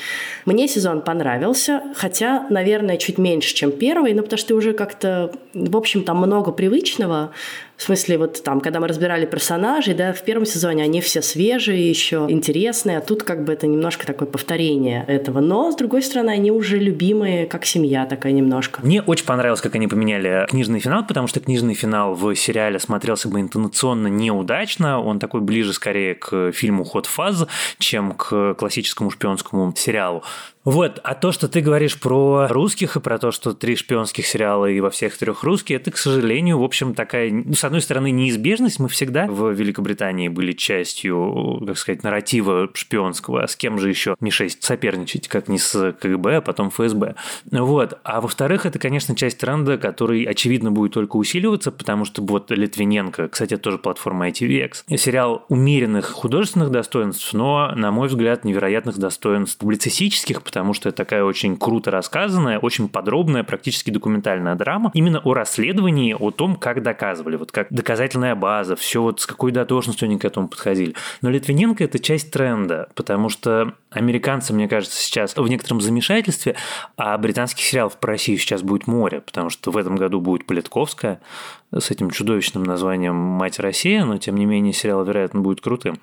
Мне 0.45 0.67
сезон 0.67 1.01
понравился, 1.01 1.52
хотя, 1.95 2.45
наверное, 2.49 2.97
чуть 2.97 3.17
меньше, 3.17 3.53
чем 3.55 3.71
первый, 3.71 4.13
ну, 4.13 4.23
потому 4.23 4.37
что 4.37 4.55
уже 4.55 4.73
как-то, 4.73 5.31
в 5.53 5.77
общем, 5.77 6.03
там 6.03 6.17
много 6.17 6.51
привычного, 6.51 7.31
в 7.77 7.83
смысле, 7.83 8.17
вот 8.17 8.43
там, 8.43 8.61
когда 8.61 8.79
мы 8.79 8.87
разбирали 8.87 9.25
персонажей, 9.25 9.93
да, 9.93 10.13
в 10.13 10.21
первом 10.23 10.45
сезоне 10.45 10.83
они 10.83 11.01
все 11.01 11.21
свежие, 11.21 11.89
еще 11.89 12.27
интересные, 12.29 12.99
а 12.99 13.01
тут 13.01 13.23
как 13.23 13.43
бы 13.43 13.53
это 13.53 13.67
немножко 13.67 14.05
такое 14.05 14.27
повторение 14.27 15.03
этого. 15.07 15.39
Но, 15.39 15.71
с 15.71 15.75
другой 15.75 16.01
стороны, 16.01 16.29
они 16.29 16.51
уже 16.51 16.77
любимые, 16.77 17.45
как 17.45 17.65
семья 17.65 18.05
такая 18.05 18.31
немножко. 18.31 18.79
Мне 18.83 19.01
очень 19.01 19.25
понравилось, 19.25 19.61
как 19.61 19.75
они 19.75 19.87
поменяли 19.87 20.45
книжный 20.49 20.79
финал, 20.79 21.05
потому 21.05 21.27
что 21.27 21.39
книжный 21.39 21.73
финал 21.73 22.13
в 22.13 22.35
сериале 22.35 22.79
смотрелся 22.79 23.27
бы 23.27 23.41
интонационно 23.41 24.07
неудачно. 24.07 25.01
Он 25.01 25.19
такой 25.19 25.41
ближе 25.41 25.73
скорее 25.73 26.15
к 26.15 26.51
фильму 26.51 26.83
«Ход 26.83 27.05
фаз», 27.05 27.47
чем 27.79 28.13
к 28.13 28.53
классическому 28.53 29.09
шпионскому 29.09 29.73
сериалу. 29.75 30.23
Вот, 30.63 31.01
а 31.03 31.13
то, 31.13 31.33
что 31.33 31.49
ты 31.49 31.59
говоришь 31.59 31.99
про 31.99 32.47
русских 32.47 32.95
и 32.95 33.01
про 33.01 33.17
то, 33.17 33.31
что 33.31 33.53
три 33.53 33.75
шпионских 33.75 34.25
сериала 34.25 34.65
и 34.65 34.79
во 34.79 34.89
всех 34.89 35.17
трех 35.17 35.43
русские, 35.43 35.77
это, 35.77 35.91
к 35.91 35.97
сожалению, 35.97 36.59
в 36.59 36.63
общем, 36.63 36.93
такая, 36.93 37.29
ну, 37.31 37.53
с 37.63 37.65
одной 37.65 37.79
стороны, 37.79 38.11
неизбежность. 38.11 38.79
Мы 38.79 38.89
всегда 38.89 39.25
в 39.25 39.51
Великобритании 39.51 40.27
были 40.27 40.51
частью, 40.51 41.63
как 41.65 41.77
сказать, 41.77 42.03
нарратива 42.03 42.69
шпионского. 42.73 43.43
А 43.43 43.47
с 43.47 43.55
кем 43.55 43.79
же 43.79 43.87
еще 43.87 44.17
Ми-6 44.19 44.57
соперничать, 44.59 45.29
как 45.29 45.47
не 45.47 45.57
с 45.57 45.93
КГБ, 45.93 46.37
а 46.37 46.41
потом 46.41 46.69
ФСБ. 46.71 47.15
Вот. 47.51 47.97
А 48.03 48.19
во-вторых, 48.19 48.65
это, 48.65 48.79
конечно, 48.79 49.15
часть 49.15 49.37
тренда, 49.37 49.77
который, 49.77 50.23
очевидно, 50.25 50.73
будет 50.73 50.91
только 50.91 51.15
усиливаться, 51.15 51.71
потому 51.71 52.03
что 52.03 52.21
вот 52.21 52.51
Литвиненко, 52.51 53.29
кстати, 53.29 53.53
это 53.53 53.63
тоже 53.63 53.77
платформа 53.77 54.27
ITVX, 54.27 54.97
сериал 54.97 55.45
умеренных 55.47 56.11
художественных 56.11 56.69
достоинств, 56.69 57.31
но, 57.33 57.71
на 57.75 57.93
мой 57.93 58.09
взгляд, 58.09 58.43
невероятных 58.43 58.97
достоинств 58.97 59.57
публицистических, 59.57 60.41
потому 60.41 60.73
что 60.73 60.89
это 60.89 60.97
такая 60.97 61.23
очень 61.23 61.55
круто 61.55 61.91
рассказанная, 61.91 62.59
очень 62.59 62.89
подробная, 62.89 63.45
практически 63.45 63.89
документальная 63.89 64.55
драма 64.55 64.91
именно 64.93 65.19
о 65.19 65.33
расследовании, 65.33 66.13
о 66.13 66.31
том, 66.31 66.57
как 66.57 66.83
доказывали, 66.83 67.37
вот 67.37 67.52
как 67.53 67.67
доказательная 67.69 68.33
база, 68.33 68.75
все 68.75 69.01
вот 69.01 69.21
с 69.21 69.27
какой 69.27 69.51
дотошностью 69.51 70.07
они 70.07 70.17
к 70.17 70.25
этому 70.25 70.47
подходили. 70.47 70.95
Но 71.21 71.29
Литвиненко– 71.29 71.83
это 71.85 71.99
часть 71.99 72.31
тренда, 72.31 72.89
потому 72.95 73.29
что 73.29 73.75
американцы, 73.91 74.53
мне 74.53 74.67
кажется, 74.67 74.99
сейчас 74.99 75.37
в 75.37 75.47
некотором 75.47 75.79
замешательстве, 75.79 76.55
а 76.97 77.15
британских 77.15 77.63
сериалов 77.63 77.97
про 77.99 78.13
Россию 78.13 78.39
сейчас 78.39 78.63
будет 78.63 78.87
море, 78.87 79.21
потому 79.21 79.51
что 79.51 79.69
в 79.69 79.77
этом 79.77 79.95
году 79.95 80.19
будет 80.19 80.47
Политковская, 80.47 81.21
с 81.71 81.91
этим 81.91 82.09
чудовищным 82.09 82.63
названием 82.63 83.15
«Мать 83.15 83.59
Россия», 83.59 84.03
но, 84.03 84.17
тем 84.17 84.35
не 84.35 84.45
менее, 84.45 84.73
сериал, 84.73 85.03
вероятно, 85.03 85.41
будет 85.41 85.61
крутым. 85.61 85.99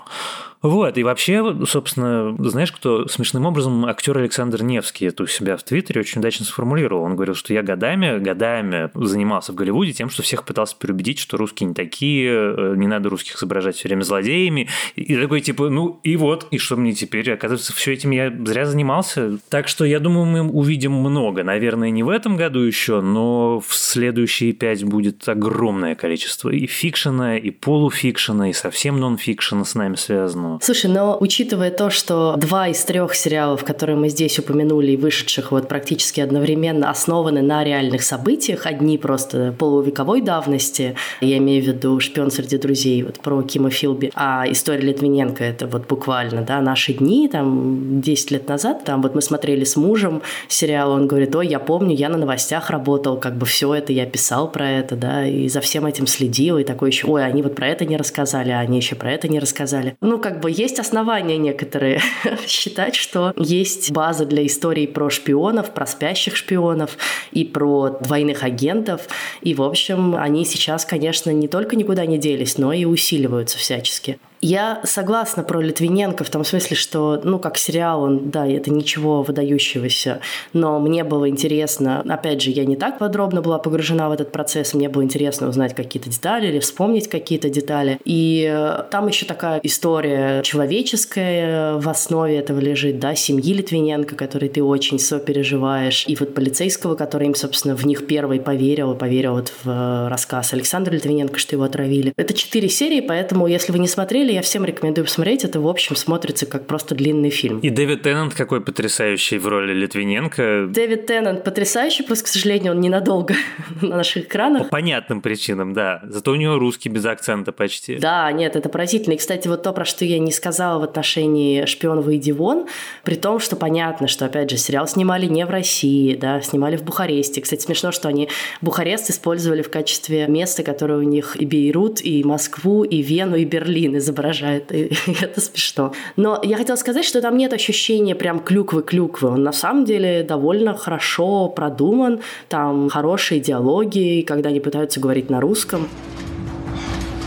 Вот, 0.62 0.98
и 0.98 1.02
вообще, 1.02 1.64
собственно, 1.64 2.36
знаешь, 2.38 2.72
кто 2.72 3.08
смешным 3.08 3.46
образом 3.46 3.86
актер 3.86 4.18
Александр 4.18 4.62
Невский 4.62 5.06
это 5.06 5.22
у 5.22 5.26
себя 5.26 5.56
в 5.56 5.62
Твиттере 5.62 6.00
очень 6.00 6.20
удачно 6.20 6.44
сформулировал. 6.44 7.04
Он 7.04 7.14
говорил, 7.14 7.34
что 7.34 7.54
я 7.54 7.62
годами, 7.62 8.18
годами 8.18 8.90
занимался 8.94 9.52
в 9.52 9.54
Голливуде 9.54 9.92
тем, 9.92 10.10
что 10.10 10.22
всех 10.22 10.44
пытался 10.44 10.76
переубедить, 10.76 11.18
что 11.18 11.38
русские 11.40 11.68
не 11.68 11.74
такие, 11.74 12.30
э, 12.30 12.74
не 12.76 12.86
надо 12.86 13.08
русских 13.08 13.36
изображать 13.36 13.76
все 13.76 13.88
время 13.88 14.02
злодеями. 14.02 14.68
И 14.94 15.16
такой, 15.16 15.40
типа, 15.40 15.68
ну 15.68 16.00
и 16.04 16.16
вот, 16.16 16.46
и 16.50 16.58
что 16.58 16.76
мне 16.76 16.92
теперь? 16.92 17.32
Оказывается, 17.32 17.72
все 17.72 17.92
этим 17.92 18.12
я 18.12 18.32
зря 18.44 18.66
занимался. 18.66 19.38
Так 19.48 19.68
что 19.68 19.84
я 19.84 19.98
думаю, 19.98 20.26
мы 20.26 20.48
увидим 20.48 20.92
много. 20.92 21.42
Наверное, 21.42 21.90
не 21.90 22.02
в 22.02 22.08
этом 22.08 22.36
году 22.36 22.60
еще, 22.60 23.00
но 23.00 23.60
в 23.60 23.74
следующие 23.74 24.52
пять 24.52 24.84
будет 24.84 25.28
огромное 25.28 25.94
количество 25.94 26.50
и 26.50 26.66
фикшена, 26.66 27.38
и 27.38 27.50
полуфикшена, 27.50 28.50
и 28.50 28.52
совсем 28.52 29.00
нон-фикшена 29.00 29.64
с 29.64 29.74
нами 29.74 29.96
связано. 29.96 30.58
Слушай, 30.62 30.90
но 30.90 31.16
учитывая 31.18 31.70
то, 31.70 31.90
что 31.90 32.36
два 32.36 32.68
из 32.68 32.84
трех 32.84 33.14
сериалов, 33.14 33.64
которые 33.64 33.96
мы 33.96 34.08
здесь 34.08 34.38
упомянули, 34.38 34.96
вышедших 34.96 35.52
вот 35.52 35.68
практически 35.68 36.20
одновременно, 36.20 36.90
основаны 36.90 37.42
на 37.42 37.64
реальных 37.64 38.02
событиях, 38.02 38.66
одни 38.66 38.98
просто 38.98 39.54
полувековой 39.58 40.20
давности, 40.20 40.96
я 41.30 41.38
имею 41.38 41.62
в 41.62 41.66
виду 41.66 41.98
«Шпион 42.00 42.30
среди 42.30 42.58
друзей», 42.58 43.02
вот 43.02 43.20
про 43.20 43.42
Кима 43.42 43.70
Филби, 43.70 44.10
а 44.14 44.44
история 44.48 44.82
Литвиненко– 44.82 45.44
это 45.44 45.66
вот 45.66 45.86
буквально, 45.86 46.42
да, 46.42 46.60
наши 46.60 46.92
дни, 46.92 47.28
там, 47.28 48.00
10 48.00 48.30
лет 48.30 48.48
назад, 48.48 48.84
там 48.84 49.02
вот 49.02 49.14
мы 49.14 49.22
смотрели 49.22 49.64
с 49.64 49.76
мужем 49.76 50.22
сериал, 50.48 50.92
он 50.92 51.06
говорит, 51.06 51.34
ой, 51.34 51.46
я 51.46 51.58
помню, 51.58 51.94
я 51.94 52.08
на 52.08 52.18
новостях 52.18 52.70
работал, 52.70 53.18
как 53.18 53.36
бы 53.36 53.46
все 53.46 53.74
это, 53.74 53.92
я 53.92 54.06
писал 54.06 54.50
про 54.50 54.68
это, 54.68 54.96
да, 54.96 55.26
и 55.26 55.48
за 55.48 55.60
всем 55.60 55.86
этим 55.86 56.06
следил, 56.06 56.58
и 56.58 56.64
такой 56.64 56.90
еще, 56.90 57.06
ой, 57.06 57.24
они 57.24 57.42
вот 57.42 57.54
про 57.54 57.68
это 57.68 57.84
не 57.84 57.96
рассказали, 57.96 58.50
а 58.50 58.60
они 58.60 58.78
еще 58.78 58.96
про 58.96 59.12
это 59.12 59.28
не 59.28 59.38
рассказали. 59.38 59.96
Ну, 60.00 60.18
как 60.18 60.40
бы 60.40 60.50
есть 60.50 60.78
основания 60.78 61.38
некоторые 61.38 62.00
считать, 62.46 62.94
что 62.94 63.32
есть 63.36 63.90
база 63.92 64.24
для 64.24 64.46
историй 64.46 64.88
про 64.88 65.10
шпионов, 65.10 65.70
про 65.70 65.86
спящих 65.86 66.36
шпионов 66.36 66.96
и 67.32 67.44
про 67.44 67.98
двойных 68.00 68.42
агентов. 68.42 69.02
И, 69.42 69.54
в 69.54 69.62
общем, 69.62 70.16
они 70.16 70.44
сейчас, 70.44 70.84
конечно, 70.84 71.19
не 71.28 71.46
только 71.48 71.76
никуда 71.76 72.06
не 72.06 72.16
делись, 72.16 72.56
но 72.56 72.72
и 72.72 72.86
усиливаются 72.86 73.58
всячески. 73.58 74.18
Я 74.40 74.80
согласна 74.84 75.42
про 75.42 75.60
Литвиненко 75.60 76.24
в 76.24 76.30
том 76.30 76.44
смысле, 76.44 76.74
что, 76.74 77.20
ну, 77.24 77.38
как 77.38 77.58
сериал, 77.58 78.02
он, 78.02 78.30
да, 78.30 78.46
это 78.46 78.72
ничего 78.72 79.22
выдающегося, 79.22 80.20
но 80.54 80.80
мне 80.80 81.04
было 81.04 81.28
интересно, 81.28 82.02
опять 82.08 82.40
же, 82.40 82.50
я 82.50 82.64
не 82.64 82.76
так 82.76 82.98
подробно 82.98 83.42
была 83.42 83.58
погружена 83.58 84.08
в 84.08 84.12
этот 84.12 84.32
процесс, 84.32 84.72
мне 84.72 84.88
было 84.88 85.02
интересно 85.02 85.48
узнать 85.48 85.74
какие-то 85.74 86.08
детали 86.08 86.46
или 86.46 86.58
вспомнить 86.58 87.08
какие-то 87.08 87.50
детали. 87.50 87.98
И 88.04 88.50
э, 88.50 88.84
там 88.90 89.08
еще 89.08 89.26
такая 89.26 89.60
история 89.62 90.42
человеческая 90.42 91.74
в 91.74 91.88
основе 91.88 92.38
этого 92.38 92.60
лежит, 92.60 92.98
да, 92.98 93.14
семьи 93.14 93.52
Литвиненко, 93.52 94.16
которой 94.16 94.48
ты 94.48 94.62
очень 94.62 94.98
сопереживаешь, 94.98 96.04
и 96.06 96.16
вот 96.16 96.34
полицейского, 96.34 96.94
который 96.94 97.26
им, 97.26 97.34
собственно, 97.34 97.76
в 97.76 97.84
них 97.84 98.06
первый 98.06 98.40
поверил, 98.40 98.94
поверил 98.94 99.34
вот 99.34 99.52
в 99.62 99.68
э, 99.68 100.08
рассказ 100.08 100.54
Александра 100.54 100.94
Литвиненко, 100.94 101.38
что 101.38 101.56
его 101.56 101.64
отравили. 101.64 102.14
Это 102.16 102.32
четыре 102.32 102.70
серии, 102.70 103.02
поэтому, 103.02 103.46
если 103.46 103.72
вы 103.72 103.78
не 103.78 103.88
смотрели, 103.88 104.29
деле 104.30 104.36
я 104.36 104.42
всем 104.42 104.64
рекомендую 104.64 105.04
посмотреть. 105.04 105.44
Это, 105.44 105.60
в 105.60 105.66
общем, 105.66 105.96
смотрится 105.96 106.46
как 106.46 106.66
просто 106.66 106.94
длинный 106.94 107.30
фильм. 107.30 107.58
И 107.58 107.70
Дэвид 107.70 108.02
Теннант 108.02 108.34
какой 108.34 108.60
потрясающий 108.60 109.38
в 109.38 109.46
роли 109.46 109.72
Литвиненко. 109.72 110.66
Дэвид 110.68 111.06
Теннант 111.06 111.44
потрясающий, 111.44 112.04
просто, 112.04 112.24
к 112.24 112.28
сожалению, 112.28 112.72
он 112.72 112.80
ненадолго 112.80 113.34
на 113.82 113.96
наших 113.96 114.24
экранах. 114.24 114.64
По 114.64 114.68
понятным 114.80 115.20
причинам, 115.20 115.72
да. 115.72 116.00
Зато 116.04 116.30
у 116.32 116.36
него 116.36 116.58
русский 116.58 116.88
без 116.88 117.04
акцента 117.04 117.52
почти. 117.52 117.96
Да, 117.96 118.30
нет, 118.32 118.56
это 118.56 118.68
поразительно. 118.68 119.14
И, 119.14 119.16
кстати, 119.16 119.48
вот 119.48 119.62
то, 119.62 119.72
про 119.72 119.84
что 119.84 120.04
я 120.04 120.18
не 120.18 120.32
сказала 120.32 120.78
в 120.78 120.84
отношении 120.84 121.64
«Шпион, 121.66 122.00
выйди 122.00 122.30
вон», 122.30 122.66
при 123.04 123.16
том, 123.16 123.40
что 123.40 123.56
понятно, 123.56 124.06
что, 124.06 124.26
опять 124.26 124.50
же, 124.50 124.56
сериал 124.56 124.86
снимали 124.86 125.26
не 125.26 125.44
в 125.44 125.50
России, 125.50 126.14
да, 126.14 126.40
снимали 126.40 126.76
в 126.76 126.82
Бухаресте. 126.82 127.40
Кстати, 127.40 127.62
смешно, 127.62 127.92
что 127.92 128.08
они 128.08 128.28
Бухарест 128.60 129.10
использовали 129.10 129.62
в 129.62 129.70
качестве 129.70 130.26
места, 130.28 130.62
которое 130.62 130.98
у 130.98 131.02
них 131.02 131.36
и 131.40 131.44
Бейрут, 131.44 132.00
и 132.02 132.22
Москву, 132.24 132.84
и 132.84 133.02
Вену, 133.02 133.36
и 133.36 133.44
Берлин 133.44 133.96
изображали 133.96 134.19
изображает, 134.20 134.72
и 134.72 134.92
это 135.20 135.40
смешно. 135.40 135.92
Но 136.16 136.40
я 136.42 136.56
хотела 136.56 136.76
сказать, 136.76 137.04
что 137.04 137.20
там 137.20 137.36
нет 137.36 137.52
ощущения 137.52 138.14
прям 138.14 138.40
клюквы-клюквы. 138.40 139.28
Он 139.28 139.42
на 139.42 139.52
самом 139.52 139.84
деле 139.84 140.22
довольно 140.22 140.76
хорошо 140.76 141.48
продуман, 141.48 142.20
там 142.48 142.88
хорошие 142.88 143.40
диалоги, 143.40 144.24
когда 144.26 144.50
они 144.50 144.60
пытаются 144.60 145.00
говорить 145.00 145.30
на 145.30 145.40
русском. 145.40 145.88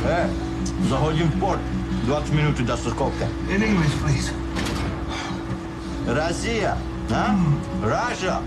Э, 0.05 0.27
заходим 0.89 1.27
в 1.27 1.39
порт. 1.39 1.59
20 2.05 2.33
минут 2.33 2.65
до 2.65 2.75
сколько? 2.75 3.23
In 3.49 3.61
English, 3.61 3.93
please. 4.03 4.31
Россия, 6.05 6.77
а? 7.09 7.35
Russia. 7.81 8.41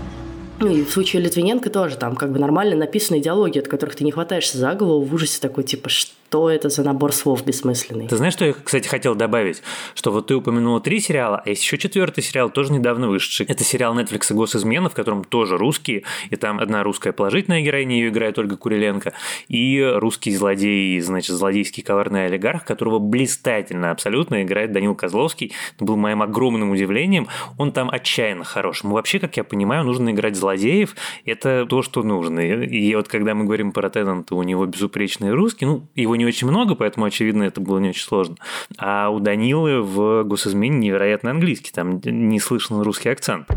Ну 0.59 0.67
и 0.67 0.83
в 0.83 0.91
случае 0.91 1.21
Литвиненко 1.21 1.69
тоже 1.69 1.97
там 1.97 2.15
как 2.15 2.31
бы 2.31 2.39
нормально 2.39 2.75
написанные 2.75 3.21
диалоги, 3.21 3.59
от 3.59 3.67
которых 3.67 3.95
ты 3.95 4.03
не 4.03 4.11
хватаешься 4.11 4.57
за 4.57 4.73
голову 4.73 5.05
в 5.05 5.13
ужасе 5.13 5.39
такой, 5.39 5.63
типа, 5.63 5.89
что 5.89 6.11
что 6.29 6.49
это 6.49 6.67
за 6.67 6.83
набор 6.83 7.13
слов 7.13 7.45
бессмысленный. 7.45 8.07
Ты 8.07 8.17
знаешь, 8.17 8.33
что 8.33 8.45
я, 8.45 8.53
кстати, 8.53 8.87
хотел 8.87 9.15
добавить? 9.15 9.63
Что 9.95 10.11
вот 10.11 10.27
ты 10.27 10.35
упомянула 10.35 10.81
три 10.81 10.99
сериала, 10.99 11.41
а 11.45 11.49
есть 11.49 11.63
еще 11.63 11.77
четвертый 11.77 12.21
сериал, 12.21 12.49
тоже 12.49 12.73
недавно 12.73 13.07
вышедший. 13.07 13.45
Это 13.45 13.63
сериал 13.63 13.97
Netflix 13.97 14.33
«Госизмена», 14.33 14.89
в 14.89 14.93
котором 14.93 15.23
тоже 15.23 15.57
русские, 15.57 16.03
и 16.29 16.35
там 16.35 16.59
одна 16.59 16.83
русская 16.83 17.13
положительная 17.13 17.61
героиня, 17.61 17.95
ее 17.95 18.09
играет 18.09 18.37
Ольга 18.37 18.57
Куриленко, 18.57 19.13
и 19.47 19.81
русский 19.95 20.35
злодей, 20.35 20.99
значит, 20.99 21.33
злодейский 21.33 21.81
коварный 21.81 22.25
олигарх, 22.25 22.65
которого 22.65 22.99
блистательно 22.99 23.91
абсолютно 23.91 24.43
играет 24.43 24.73
Данил 24.73 24.95
Козловский. 24.95 25.53
Это 25.75 25.85
был 25.85 25.95
моим 25.95 26.21
огромным 26.21 26.71
удивлением. 26.71 27.27
Он 27.57 27.71
там 27.71 27.89
отчаянно 27.89 28.43
хорош. 28.43 28.83
Ему 28.83 28.95
вообще, 28.95 29.19
как 29.19 29.37
я 29.37 29.45
понимаю, 29.45 29.85
нужно 29.85 30.09
играть 30.09 30.35
злодеев. 30.35 30.95
Это 31.25 31.65
то, 31.69 31.81
что 31.81 32.03
нужно. 32.03 32.41
И 32.41 32.93
вот 32.95 33.07
когда 33.07 33.33
мы 33.33 33.45
говорим 33.45 33.71
про 33.71 33.89
Теннанта, 33.89 34.35
у 34.35 34.43
него 34.43 34.65
безупречный 34.65 35.31
русский, 35.31 35.65
ну, 35.65 35.87
его 35.95 36.16
не 36.17 36.25
очень 36.25 36.47
много, 36.47 36.75
поэтому, 36.75 37.05
очевидно, 37.05 37.43
это 37.43 37.61
было 37.61 37.79
не 37.79 37.89
очень 37.89 38.03
сложно. 38.03 38.35
А 38.77 39.09
у 39.09 39.19
Данилы 39.19 39.81
в 39.81 40.23
госизмене 40.23 40.77
невероятно 40.77 41.31
английский, 41.31 41.71
там 41.71 42.01
не 42.03 42.39
слышен 42.39 42.81
русский 42.81 43.09
акцент. 43.09 43.47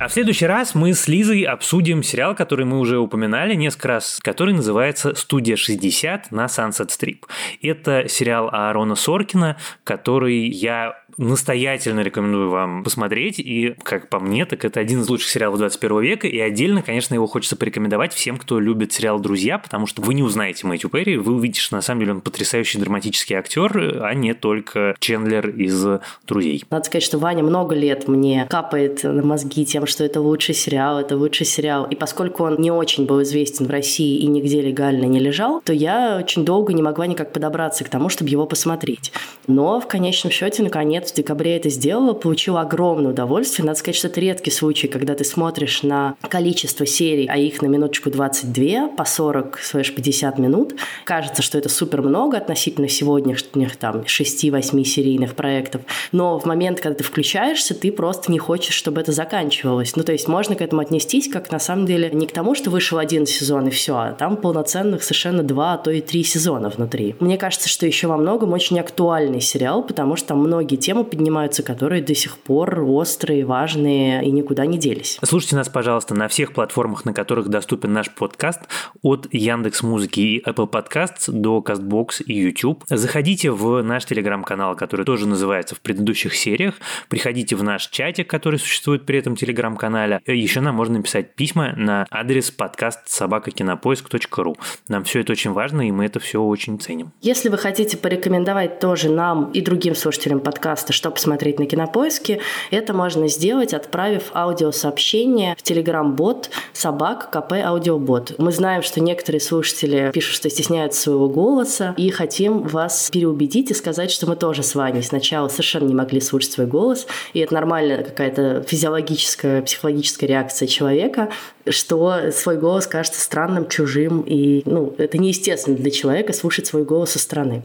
А 0.00 0.06
в 0.06 0.12
следующий 0.12 0.46
раз 0.46 0.76
мы 0.76 0.94
с 0.94 1.08
Лизой 1.08 1.42
обсудим 1.42 2.04
сериал, 2.04 2.36
который 2.36 2.64
мы 2.64 2.78
уже 2.78 2.98
упоминали 2.98 3.54
несколько 3.54 3.88
раз, 3.88 4.20
который 4.22 4.54
называется 4.54 5.16
«Студия 5.16 5.56
60» 5.56 6.26
на 6.30 6.44
Sunset 6.46 6.88
Strip. 6.88 7.24
Это 7.62 8.08
сериал 8.08 8.48
Аарона 8.52 8.94
Соркина, 8.94 9.56
который 9.82 10.46
я 10.48 10.94
настоятельно 11.18 12.00
рекомендую 12.00 12.48
вам 12.50 12.84
посмотреть, 12.84 13.38
и, 13.38 13.74
как 13.82 14.08
по 14.08 14.20
мне, 14.20 14.46
так 14.46 14.64
это 14.64 14.80
один 14.80 15.00
из 15.00 15.08
лучших 15.08 15.28
сериалов 15.28 15.58
21 15.58 16.00
века, 16.00 16.26
и 16.26 16.38
отдельно, 16.38 16.82
конечно, 16.82 17.14
его 17.14 17.26
хочется 17.26 17.56
порекомендовать 17.56 18.14
всем, 18.14 18.38
кто 18.38 18.60
любит 18.60 18.92
сериал 18.92 19.18
«Друзья», 19.18 19.58
потому 19.58 19.86
что 19.86 20.00
вы 20.00 20.14
не 20.14 20.22
узнаете 20.22 20.66
Мэтью 20.66 20.88
Перри, 20.88 21.16
вы 21.16 21.34
увидите, 21.34 21.60
что 21.60 21.74
на 21.74 21.82
самом 21.82 22.00
деле 22.00 22.12
он 22.12 22.20
потрясающий 22.20 22.78
драматический 22.78 23.36
актер, 23.36 24.00
а 24.02 24.14
не 24.14 24.32
только 24.32 24.94
Чендлер 25.00 25.50
из 25.50 25.84
«Друзей». 26.26 26.64
Надо 26.70 26.84
сказать, 26.84 27.02
что 27.02 27.18
Ваня 27.18 27.42
много 27.42 27.74
лет 27.74 28.06
мне 28.06 28.46
капает 28.48 29.02
на 29.02 29.22
мозги 29.24 29.66
тем, 29.66 29.86
что 29.86 30.04
это 30.04 30.20
лучший 30.20 30.54
сериал, 30.54 31.00
это 31.00 31.16
лучший 31.16 31.46
сериал, 31.46 31.84
и 31.84 31.96
поскольку 31.96 32.44
он 32.44 32.60
не 32.60 32.70
очень 32.70 33.06
был 33.06 33.22
известен 33.22 33.66
в 33.66 33.70
России 33.70 34.18
и 34.18 34.26
нигде 34.28 34.62
легально 34.62 35.06
не 35.06 35.18
лежал, 35.18 35.60
то 35.62 35.72
я 35.72 36.18
очень 36.22 36.44
долго 36.44 36.72
не 36.72 36.82
могла 36.82 37.06
никак 37.06 37.32
подобраться 37.32 37.84
к 37.84 37.88
тому, 37.88 38.08
чтобы 38.08 38.30
его 38.30 38.46
посмотреть. 38.46 39.12
Но 39.48 39.80
в 39.80 39.88
конечном 39.88 40.32
счете, 40.32 40.62
наконец, 40.62 41.07
в 41.12 41.14
декабре 41.14 41.56
это 41.56 41.68
сделала, 41.70 42.14
получила 42.14 42.60
огромное 42.60 43.12
удовольствие. 43.12 43.66
Надо 43.66 43.78
сказать, 43.78 43.96
что 43.96 44.08
это 44.08 44.20
редкий 44.20 44.50
случай, 44.50 44.88
когда 44.88 45.14
ты 45.14 45.24
смотришь 45.24 45.82
на 45.82 46.16
количество 46.20 46.86
серий, 46.86 47.26
а 47.28 47.36
их 47.36 47.62
на 47.62 47.66
минуточку 47.66 48.10
22, 48.10 48.88
по 48.88 49.02
40-50 49.02 50.40
минут. 50.40 50.74
Кажется, 51.04 51.42
что 51.42 51.58
это 51.58 51.68
супер 51.68 52.02
много 52.02 52.36
относительно 52.36 52.88
сегодняшних 52.88 53.76
там 53.76 54.00
6-8 54.02 54.84
серийных 54.84 55.34
проектов. 55.34 55.82
Но 56.12 56.38
в 56.38 56.44
момент, 56.44 56.80
когда 56.80 56.98
ты 56.98 57.04
включаешься, 57.04 57.74
ты 57.74 57.92
просто 57.92 58.30
не 58.32 58.38
хочешь, 58.38 58.74
чтобы 58.74 59.00
это 59.00 59.12
заканчивалось. 59.12 59.96
Ну, 59.96 60.02
то 60.02 60.12
есть 60.12 60.28
можно 60.28 60.54
к 60.54 60.62
этому 60.62 60.82
отнестись 60.82 61.28
как 61.28 61.50
на 61.50 61.58
самом 61.58 61.86
деле 61.86 62.10
не 62.12 62.26
к 62.26 62.32
тому, 62.32 62.54
что 62.54 62.70
вышел 62.70 62.98
один 62.98 63.26
сезон 63.26 63.68
и 63.68 63.70
все, 63.70 63.96
а 63.96 64.12
там 64.12 64.36
полноценных 64.36 65.02
совершенно 65.02 65.42
два, 65.42 65.74
а 65.74 65.78
то 65.78 65.90
и 65.90 66.00
три 66.00 66.24
сезона 66.24 66.68
внутри. 66.68 67.16
Мне 67.20 67.36
кажется, 67.36 67.68
что 67.68 67.86
еще 67.86 68.06
во 68.06 68.16
многом 68.16 68.52
очень 68.52 68.78
актуальный 68.78 69.40
сериал, 69.40 69.82
потому 69.82 70.16
что 70.16 70.28
там 70.28 70.38
многие 70.38 70.76
темы 70.76 70.97
поднимаются, 71.04 71.62
которые 71.62 72.02
до 72.02 72.14
сих 72.14 72.38
пор 72.38 72.80
острые, 72.80 73.44
важные 73.44 74.24
и 74.24 74.30
никуда 74.30 74.66
не 74.66 74.78
делись. 74.78 75.18
Слушайте 75.24 75.56
нас, 75.56 75.68
пожалуйста, 75.68 76.14
на 76.14 76.28
всех 76.28 76.52
платформах, 76.52 77.04
на 77.04 77.12
которых 77.12 77.48
доступен 77.48 77.92
наш 77.92 78.10
подкаст, 78.10 78.60
от 79.02 79.26
Яндекс 79.32 79.82
Музыки 79.82 80.20
и 80.20 80.42
Apple 80.44 80.70
Podcasts 80.70 81.30
до 81.30 81.58
Castbox 81.58 82.22
и 82.24 82.34
YouTube. 82.34 82.84
Заходите 82.88 83.50
в 83.50 83.82
наш 83.82 84.04
телеграм-канал, 84.04 84.76
который 84.76 85.04
тоже 85.04 85.26
называется 85.26 85.74
в 85.74 85.80
предыдущих 85.80 86.34
сериях. 86.34 86.74
Приходите 87.08 87.56
в 87.56 87.62
наш 87.62 87.88
чатик, 87.88 88.28
который 88.28 88.58
существует 88.58 89.06
при 89.06 89.18
этом 89.18 89.36
телеграм-канале. 89.36 90.20
Еще 90.26 90.60
нам 90.60 90.74
можно 90.74 90.98
написать 90.98 91.34
письма 91.34 91.72
на 91.76 92.06
адрес 92.10 92.50
подкаст 92.50 93.08
собакакинопоиск.ру. 93.08 94.56
Нам 94.88 95.04
все 95.04 95.20
это 95.20 95.32
очень 95.32 95.52
важно, 95.52 95.86
и 95.86 95.90
мы 95.90 96.06
это 96.06 96.20
все 96.20 96.42
очень 96.42 96.78
ценим. 96.78 97.12
Если 97.20 97.48
вы 97.48 97.58
хотите 97.58 97.96
порекомендовать 97.96 98.80
тоже 98.80 99.10
нам 99.10 99.50
и 99.52 99.60
другим 99.60 99.94
слушателям 99.94 100.40
подкаста, 100.40 100.87
что 100.92 101.10
посмотреть 101.10 101.58
на 101.58 101.66
Кинопоиске, 101.66 102.40
это 102.70 102.92
можно 102.94 103.28
сделать, 103.28 103.74
отправив 103.74 104.30
аудиосообщение 104.34 105.56
в 105.56 105.62
Telegram-бот 105.62 106.50
собак 106.72 107.30
КП 107.30 107.54
Аудиобот. 107.64 108.34
Мы 108.38 108.52
знаем, 108.52 108.82
что 108.82 109.00
некоторые 109.00 109.40
слушатели 109.40 110.10
пишут, 110.12 110.36
что 110.36 110.50
стесняются 110.50 111.00
своего 111.00 111.28
голоса, 111.28 111.94
и 111.96 112.10
хотим 112.10 112.62
вас 112.62 113.10
переубедить 113.12 113.70
и 113.70 113.74
сказать, 113.74 114.10
что 114.10 114.26
мы 114.26 114.36
тоже 114.36 114.62
с 114.62 114.74
вами 114.74 115.00
сначала 115.00 115.48
совершенно 115.48 115.88
не 115.88 115.94
могли 115.94 116.20
слушать 116.20 116.52
свой 116.52 116.66
голос, 116.66 117.06
и 117.32 117.40
это 117.40 117.54
нормальная 117.54 118.02
какая-то 118.02 118.64
физиологическая, 118.66 119.62
психологическая 119.62 120.28
реакция 120.28 120.68
человека, 120.68 121.30
что 121.68 122.30
свой 122.32 122.56
голос 122.56 122.86
кажется 122.86 123.20
странным, 123.20 123.68
чужим, 123.68 124.22
и 124.22 124.62
ну, 124.64 124.94
это 124.98 125.18
неестественно 125.18 125.76
для 125.76 125.90
человека 125.90 126.32
слушать 126.32 126.66
свой 126.66 126.84
голос 126.84 127.10
со 127.10 127.18
стороны. 127.18 127.64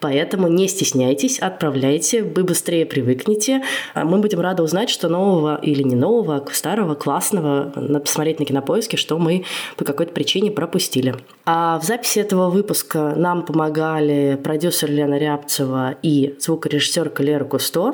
Поэтому 0.00 0.48
не 0.48 0.68
стесняйтесь, 0.68 1.38
отправляйте, 1.38 2.22
вы 2.22 2.42
быстрее 2.64 2.86
привыкнете. 2.86 3.62
А 3.92 4.04
мы 4.04 4.20
будем 4.20 4.40
рады 4.40 4.62
узнать, 4.62 4.88
что 4.88 5.10
нового 5.10 5.60
или 5.62 5.82
не 5.82 5.94
нового, 5.94 6.42
старого, 6.50 6.94
классного, 6.94 7.70
надо 7.76 8.00
посмотреть 8.00 8.40
на 8.40 8.46
кинопоиске, 8.46 8.96
что 8.96 9.18
мы 9.18 9.44
по 9.76 9.84
какой-то 9.84 10.14
причине 10.14 10.50
пропустили. 10.50 11.14
А 11.44 11.78
в 11.78 11.84
записи 11.84 12.20
этого 12.20 12.48
выпуска 12.48 13.12
нам 13.16 13.44
помогали 13.44 14.40
продюсер 14.42 14.90
Лена 14.90 15.18
Рябцева 15.18 15.96
и 16.02 16.36
звукорежиссер 16.40 17.12
Лера 17.18 17.44
Кусто. 17.44 17.92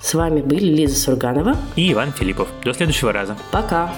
С 0.00 0.14
вами 0.14 0.40
были 0.40 0.66
Лиза 0.66 0.94
Сурганова 0.94 1.56
и 1.74 1.92
Иван 1.92 2.12
Филиппов. 2.12 2.46
До 2.64 2.72
следующего 2.72 3.12
раза. 3.12 3.36
Пока. 3.50 3.92